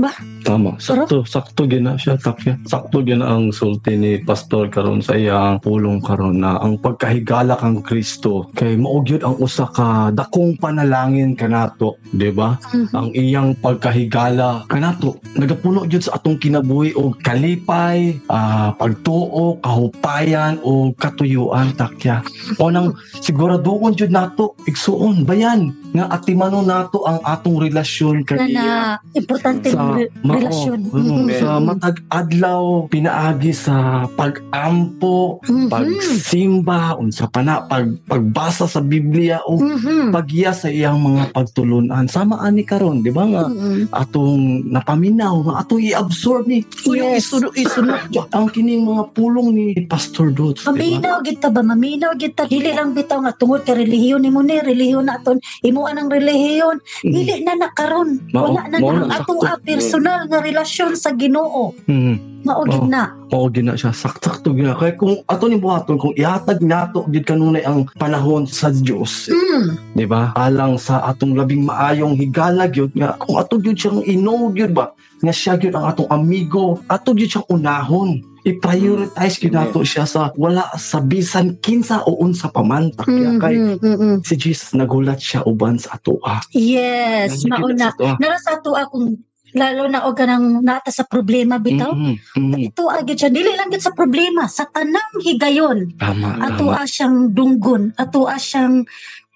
[0.00, 0.08] Ba?
[0.40, 0.80] Tama.
[0.80, 2.56] Sakto, sakto gina siya takya.
[2.64, 7.84] Sakto gina ang sulti ni pastor karon sa iyang pulong karon na ang pagkahigala kang
[7.84, 8.23] Kristo
[8.54, 12.56] kay maugyod ang usa ka dakong panalangin kanato, di ba?
[12.72, 12.88] Mhm.
[12.90, 20.94] Ang iyang pagkahigala kanato nagapuno gyud sa atong kinabuhi og kalipay, ah, pagtuo, kahupayan o
[20.94, 22.24] katuyuan takya.
[22.56, 28.50] O nang siguraduhon gyud nato igsuon bayan nga atimanon nato ang atong relasyon Na kay
[28.50, 28.66] na
[29.12, 30.80] importante sa mao, relasyon.
[30.90, 31.28] mm, Mhm.
[31.38, 35.68] sa matag adlaw pinaagi sa pag-ampo Mhm.
[35.70, 40.14] pagsimba unsa pa na pag pagbasa sa Biblia o Mhm.
[40.14, 43.90] pagya sa iyang mga pagtulunan sama ani karon di ba nga Mhm.
[43.90, 47.26] atong napaminaw nga atong i-absorb ni so yung Yes.
[47.26, 47.98] isunod isunod
[48.36, 51.60] ang kining mga pulong ni Pastor ba Maminaw kita ba?
[51.64, 52.44] Maminaw kita.
[52.46, 55.40] Dili lang bitaw nga tungod ka relihiyon nimo ni relihiyon naton.
[55.62, 56.82] Imo anang relihiyon.
[57.00, 58.20] Dili na nakaron.
[58.30, 59.48] Wala na na na, ato sakto.
[59.48, 61.72] a personal nga relasyon sa Ginoo.
[61.88, 62.33] Mhm.
[62.44, 62.92] Maugid Mao.
[62.92, 63.02] na.
[63.30, 63.90] Oo, gina siya.
[63.90, 64.72] Sakto gina.
[64.72, 69.96] Kaya kung ato ni buhaton, kung ihatag nato gid kanunay ang panahon sa Dios, Mm.
[69.96, 70.30] di ba?
[70.34, 74.92] Alang sa atong labing maayong higala gyud nga kung ato gyud siyang inuog gyud ba
[75.18, 78.10] nga siya gyud ang atong amigo, ato gyud siyang unahon.
[78.44, 83.56] I-prioritize gyud nato siya sa wala sa bisan kinsa o unsa pa man takya kay
[83.56, 84.14] Mhm, mhm.
[84.20, 86.20] si Jesus nagulat siya uban sa ato.
[86.20, 87.88] Ah, Yes, mauna.
[88.20, 89.16] Nara sa ato akong
[89.54, 91.94] lalo na og kanang nata sa problema bitaw.
[91.94, 95.94] Mm, mm, Ito agad siya dili lang gid sa problema sa tanang higayon.
[95.94, 96.82] Tama, Ato tama.
[96.82, 98.82] a siyang dunggon, ato a siyang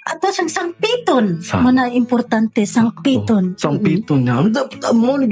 [0.02, 1.38] ato siyang sangpiton.
[1.40, 3.54] Sa- Mo na importante sangpiton.
[3.54, 4.42] Sang pito niya.
[4.92, 5.30] Mo ni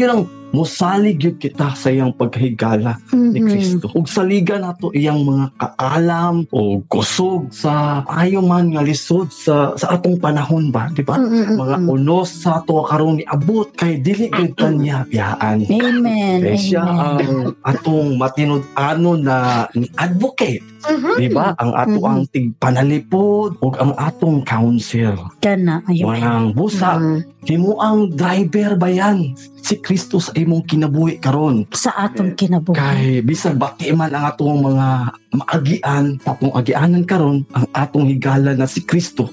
[0.50, 2.98] musalig gyud kita sa iyang paghigala.
[3.12, 3.48] ni Mhm.
[3.48, 3.86] Kristo.
[3.92, 9.94] Ug saligan nato iyang mga kaalam o kusog sa ayo man nga lisod sa sa
[9.94, 11.16] atong panahon ba, di ba?
[11.16, 15.64] Mhm, Mga unos sa ato karon ni abot kay dili gyud kanya biyaan.
[15.66, 16.38] Amen.
[16.42, 17.18] Kay siya ang
[17.62, 19.36] atong matinud-ano na
[19.72, 21.12] ni advocate, Mhm.
[21.16, 21.52] di ba?
[21.56, 22.06] Ang ato Mhm.
[22.06, 25.16] ang tigpanalipod ug ang atong counsel.
[25.40, 26.08] Kana ayo.
[26.08, 27.18] Wanang busa, Mhm.
[27.44, 29.32] himo ang driver ba yan?
[29.66, 31.66] Si Kristo sa imong kinabuhi karon.
[31.74, 32.78] Sa atong kinabuhi.
[32.78, 34.88] kay bisag bati man ang atong mga
[35.34, 39.26] maagian atong agianan karon ang atong higala na si Kristo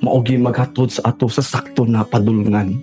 [0.00, 2.76] maogi maghatod sa ato sa sakto na padulungan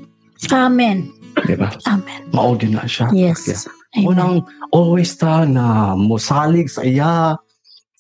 [0.50, 1.06] Amen.
[1.46, 2.22] di ba Amen.
[2.34, 3.46] maogi na siya Yes.
[3.94, 4.06] Amen.
[4.10, 4.34] unang
[4.74, 7.38] always ta na mosalig sa iya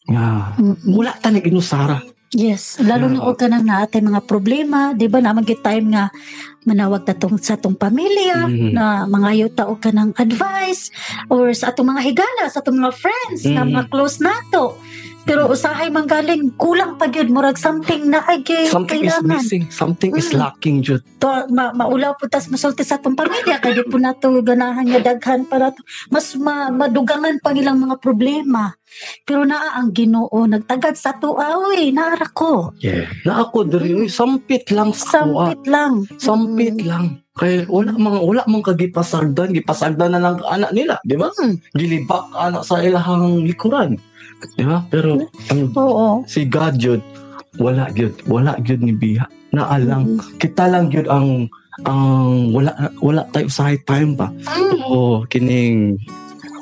[0.10, 2.02] nga wala ta nag inusara.
[2.36, 3.28] Yes, lalo na Yeah.
[3.32, 5.24] og kanang naatay mga problema, 'di ba?
[5.24, 6.12] Naman time nga
[6.68, 8.76] manawag ta tong sa tong pamilya Mhm.
[8.76, 10.92] na mangayo ta og kanang advice
[11.32, 13.72] or sa atong mga higala, sa atong mga friends na Mhm.
[13.72, 14.76] mga close nato.
[15.28, 19.28] Pero usahay man galing kulang pa gyud murag something na ay gyud Something is kailangan.
[19.36, 19.64] missing.
[19.68, 20.40] Something is Mm.
[20.40, 21.04] lacking jud.
[21.20, 25.04] To, ma, maulaw po tas masulti sa atong pamilya kay di po nato ganahan nga
[25.04, 25.84] daghan para to.
[26.08, 28.72] mas ma, madugangan pa ilang mga problema.
[29.22, 32.72] Pero naa ang Ginoo nagtagad sa tuwa, oy, naara ko.
[32.80, 33.12] Yeah.
[33.28, 35.52] Na ako diri sampit lang sa kuha.
[35.52, 35.94] Sampit lang.
[36.18, 37.06] Sampit lang.
[37.36, 41.30] Kay wala mga wala man kagipasagdan, gipasagdan na lang anak nila, di ba?
[41.36, 41.56] Mm.
[41.76, 44.00] Gilibak anak sa ilahang likuran.
[44.58, 44.86] Di ba?
[44.90, 45.18] Pero
[45.50, 46.08] ang Oo.
[46.26, 47.02] si God jud
[47.58, 49.26] wala jud, wala jud ni biha.
[49.50, 51.50] Naalang kita lang jud ang
[51.86, 54.30] ang wala wala tayo sa high time pa.
[54.30, 54.82] Mm.
[54.90, 55.98] Oo, kining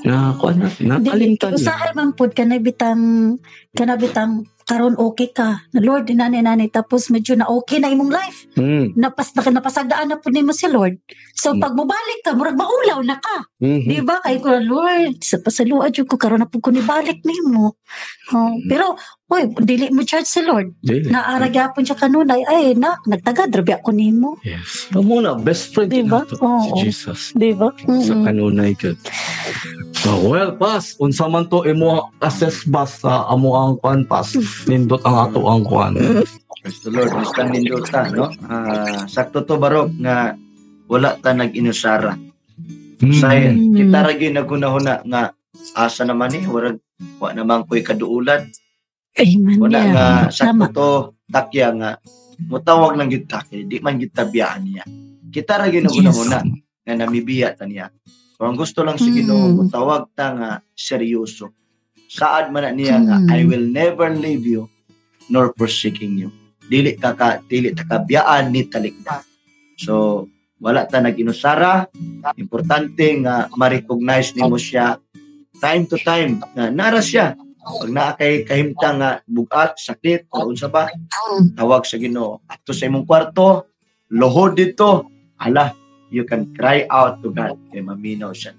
[0.05, 1.57] na kuan na nakalimtan na.
[1.57, 3.35] usahay man pud kanabitang
[3.73, 5.65] kanabitang karon okay ka.
[5.73, 8.49] Na Lord inani nani tapos medyo na okay na imong life.
[8.57, 8.93] Hmm.
[8.97, 10.97] Napas na napasagdaan na pud nimo si Lord.
[11.37, 11.61] So Mm.
[11.61, 13.45] pag mobalik ka murag maulaw na ka.
[13.65, 13.89] Mhm.
[13.89, 14.21] Di ba?
[14.21, 17.73] Kay ko, Lord, sa pasaluad yun ko, karon na po ko nibalik nimo.
[18.29, 18.93] Oh, pero,
[19.25, 20.77] oy, dili mo charge si Lord.
[20.79, 21.09] Dili.
[21.09, 24.37] Naaragyapon siya kanunay, ay, na, nagtagad, rabi ako nimo.
[24.45, 24.93] Yes.
[24.93, 26.21] Amo na best friend Diba?
[26.21, 26.77] nato, Oo.
[26.77, 27.33] si Jesus.
[27.33, 27.73] Di ba?
[27.73, 28.21] sa Mm-mm.
[28.23, 29.01] kanunay gud.
[29.95, 34.29] So, well, pas, unsa man to imo assess bas sa amo ang kwan pas,
[34.65, 35.97] nindot ang ato ang kwan.
[36.61, 37.09] Praise the Lord.
[37.09, 38.29] Basta nindota, no?
[38.45, 40.37] Ah, sakto to barok nga
[40.85, 42.13] wala ta nag-inusara.
[42.99, 43.75] Say, Mm.
[43.75, 45.21] kita ragi nagunahuna nga
[45.75, 46.79] asa naman ni warag
[47.19, 48.47] wa naman ko'y kaduulan.
[49.15, 49.57] Amen.
[49.59, 49.91] Wala yeah.
[49.91, 50.89] nga sakto to
[51.27, 51.99] takya nga
[52.47, 54.83] mutawag lang gid takya, di man gid tabiyaan niya.
[55.31, 56.39] Kita ragi nagunahuna
[56.83, 57.91] nga namibiya ta niya.
[58.35, 59.55] Kung ang gusto lang sa Ginoo Mm.
[59.67, 61.51] mutawag ta nga seryoso.
[62.07, 63.27] Saad man na niya nga Mm.
[63.31, 64.67] I will never leave you
[65.27, 66.29] nor forsaking you.
[66.67, 69.23] Dili ka ka dili ta kabiyaan ni talikda.
[69.79, 70.27] So
[70.59, 71.89] wala ta nag-inusara.
[72.39, 74.99] Importante nga ma-recognize nimo siya
[75.59, 77.35] time to time nga nara siya.
[77.65, 80.85] Pag naa kay kahimtang nga bugat, sakit, o unsa ba,
[81.57, 82.45] tawag sa Ginoo.
[82.45, 83.73] Ato sa imong kwarto,
[84.13, 85.09] lohod dito.
[85.41, 85.73] Hala,
[86.13, 88.53] you can cry out to God kay maminaw siya.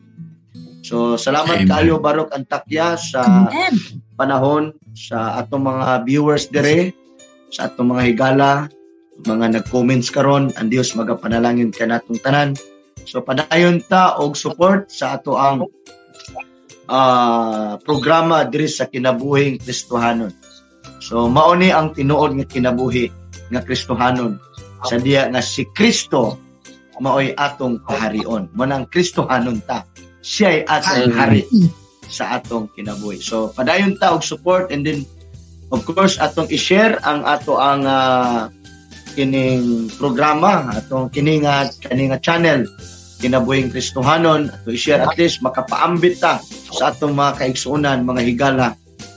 [0.83, 1.71] So, salamat Amen.
[1.71, 3.75] kayo Barok Antakya sa Amen.
[4.19, 6.91] panahon sa atong mga viewers dire,
[7.51, 8.67] sa atong mga higala,
[9.25, 12.53] mga nag-comments karon, ang Dios magapanalangin ka natong tanan.
[13.07, 15.71] So padayon ta og support sa ato ang
[16.91, 20.35] ah, programa diri sa kinabuhing Kristohanon.
[20.99, 23.07] So mao ni ang tinuod nga kinabuhi
[23.55, 24.43] nga Kristohanon.
[24.85, 26.43] Sa diya nga si Kristo
[26.99, 28.51] maoy atong paharion.
[28.59, 29.87] Mo nang Kristohanon ta.
[30.27, 31.47] Siya ay atong hari
[32.11, 33.23] sa atong kinabuhi.
[33.23, 35.07] So padayon ta og support and then
[35.71, 38.51] of course atong i-share ang ato ang ah,
[39.17, 42.69] kining programa atong kining ah, kining ah, channel.
[43.17, 46.37] Kinabuhing Kristohanon ato i-share at least makapaambit ta
[46.69, 48.67] sa atong mga kaigsuonan mga higala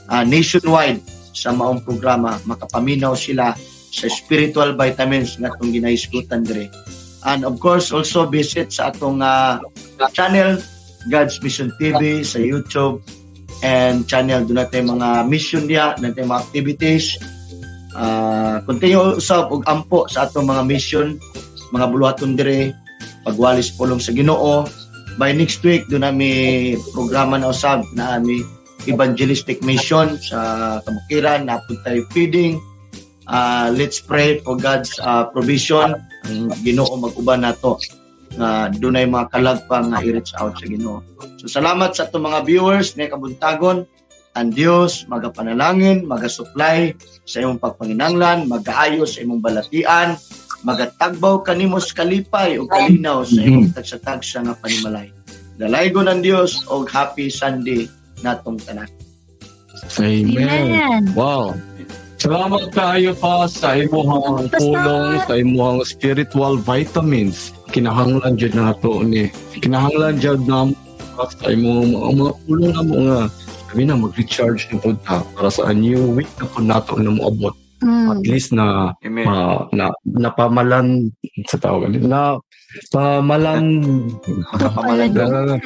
[0.08, 1.04] ah, nationwide
[1.36, 2.40] sa maong programa.
[2.48, 3.52] Makapaminaw sila
[3.92, 6.72] sa spiritual vitamins nga atong ginahisgutan dire.
[7.28, 9.60] And of course also visit sa atong ah,
[10.16, 10.56] channel
[11.12, 13.04] God's Mission TV sa YouTube.
[13.60, 17.20] And channel doon natin mga mission niya, natin mga activities.
[17.90, 21.18] Uh, continue usab og ampo sa atong mga mission,
[21.74, 22.70] mga buluhaton dire,
[23.26, 24.66] pagwalis pulong sa Ginoo.
[25.18, 28.46] By next week doon nami programa na usab na ami
[28.88, 32.62] evangelistic mission sa kabukiran na tayo feeding.
[33.30, 35.98] Uh, let's pray for God's uh, provision.
[36.30, 37.78] Ang Ginoo mag-uban nato
[38.38, 41.02] nga dunay mga kalagpang nga i-reach out sa Ginoo.
[41.42, 43.84] So salamat sa itong mga viewers na kabuntagon.
[44.38, 46.94] Ang Dios magapanalangin, magasupply
[47.26, 50.14] sa imong pagpanginanglan, magaayo sa imong balatian,
[50.62, 55.10] magatagbaw kanimo sa kalipay o kalinaw sa imong tagsa-tagsa nga panimalay.
[55.58, 57.90] Dalaygon ang Dios og happy Sunday
[58.22, 58.88] natong tanan.
[59.98, 60.36] Amen.
[60.36, 61.02] Amen.
[61.18, 61.58] Wow.
[62.20, 67.56] Salamat kayo pa sa imuhang tulong, sa imuhang spiritual vitamins.
[67.72, 69.32] Kinahanglan dyan na ito ni.
[69.56, 70.68] Kinahanglan dyan na
[71.16, 73.18] sa imong mga, tulong na mga
[73.70, 77.14] sabi na mag-recharge na po ta para sa a new week na po nato na
[77.14, 77.54] moabot.
[77.80, 78.28] At Mm.
[78.28, 79.24] least na Amen.
[79.24, 81.08] ma, na napamalan
[81.48, 82.36] sa tawag na
[82.92, 83.64] pamalan
[84.52, 85.56] Napamalan na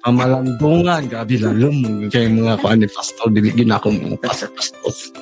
[0.00, 5.12] pamalandungan gabi lalong kay mga kuan ni pastor dili gina ako mga pastor pastor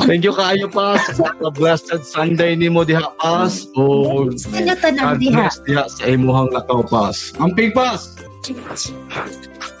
[0.00, 3.84] Thank you kaayo pa sa blessed Sunday ni mo diha pas o
[4.24, 4.40] God
[5.20, 5.44] diha.
[5.44, 7.36] bless diha sa imuhang lakaw pas.
[7.36, 8.16] Amping pas.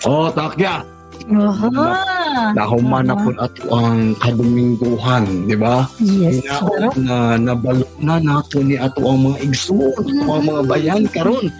[0.04, 0.84] Oh, takya.
[1.28, 2.54] Aha.
[2.56, 5.84] Nahuman na po ato ang kadumingguhan, di ba?
[6.00, 6.40] Yes.
[6.40, 11.52] Hinaot na nabaluna nato ni ato ang mga igsoon, ang mga bayan karon.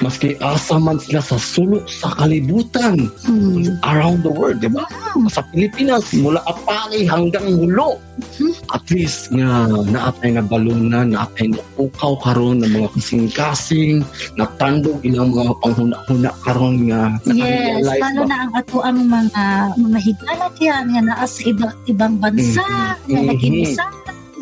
[0.00, 3.76] Maski asa man sila sa sulok sa kalibutan Hmm.
[3.84, 4.88] around the world, di ba?
[5.28, 8.00] Sa Pilipinas, mula apali hanggang mulo.
[8.40, 8.52] Hmm.
[8.72, 14.00] At least nga naatay na baluna, naatay na pukaw karon ng mga kasing-kasing,
[14.36, 19.44] natandog ilang mga panghuna-huna karon nga Yes, nakarealize lalo na ang ato ang mga
[19.76, 23.04] mga higala diyan nga naa sa iba't ibang bansa Mhm.
[23.04, 23.28] nga Mhm.
[23.28, 23.84] nagimisa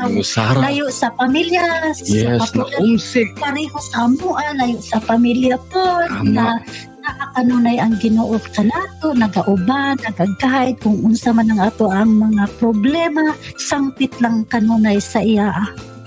[0.07, 3.29] Yung Sara, layo sa pamilya yes, sa na katulad umsik.
[3.35, 6.23] pareho sa amua layo sa pamilya po Tama.
[6.31, 6.47] na
[7.03, 13.35] nakakanunay ang Ginoo sa nato nagauban nagagahid kung unsa man ang ato ang mga problema
[13.59, 15.51] sangpit lang kanunay sa iya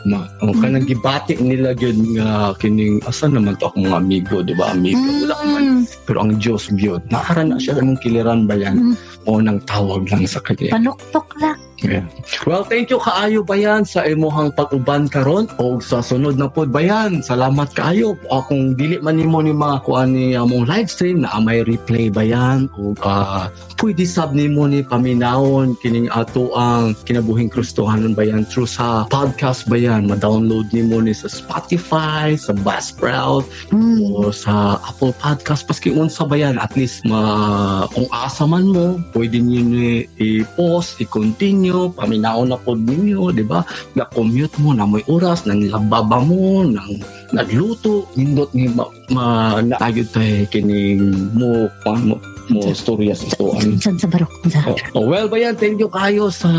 [0.01, 4.73] Ma, o kanang gibati nila gyud nga kining asa naman to akong amigo, di ba?
[4.73, 5.61] Amigo wala man.
[5.61, 8.81] Mm, Pero ang Diyos gyud, naara na siya ng kiliran ba yan?
[8.81, 8.95] Mm.
[9.29, 10.73] O nang tawag lang sa kanya.
[10.73, 12.05] panuktok lang Yeah.
[12.45, 17.25] Well, thank you kaayo bayan sa imuhang pag-uban karon o sa sunod na pod bayan.
[17.25, 18.13] Salamat kaayo.
[18.29, 22.93] Akong dili man nimo ni makuha ni among live stream na may replay bayan o
[23.01, 23.49] ah,
[23.81, 30.05] pwede sab nimo ni paminawon kining ato ang kinabuhing Kristohanon bayan through sa podcast bayan.
[30.05, 34.05] Ma-download nimo ni sa Spotify, sa Buzzsprout, Mm.
[34.21, 39.01] o sa Apple Podcast paski unsa ba yan at least ma kung asa man mo
[39.17, 39.87] pwede niyo ni
[40.19, 43.63] i-post i-continue paminaw na pod ninyo di ba
[43.95, 46.99] na commute mo na may oras nang lababa mo nang
[47.31, 49.25] nagluto nindot ni ma, ma
[49.63, 52.15] naagid tay kining mo mo
[52.51, 56.27] mo storya sa tuan Saan sa barok sa Oh, oh, well, bayan, thank you kayo
[56.27, 56.51] sa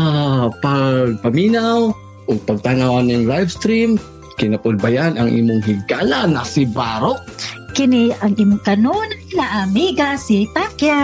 [0.63, 1.93] pagpaminaw
[2.27, 3.99] o pagtanaw ng live stream.
[4.41, 7.21] Kinapod bayan ang imong higala na si Barok.
[7.73, 11.01] Kini ang imong kanunay na amiga si Takya.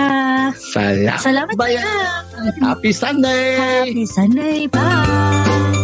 [0.53, 1.19] Salamat.
[1.19, 1.83] Salamat bayan
[2.61, 3.57] Happy Sunday!
[3.57, 4.69] Happy Sunday.
[4.69, 5.78] Bye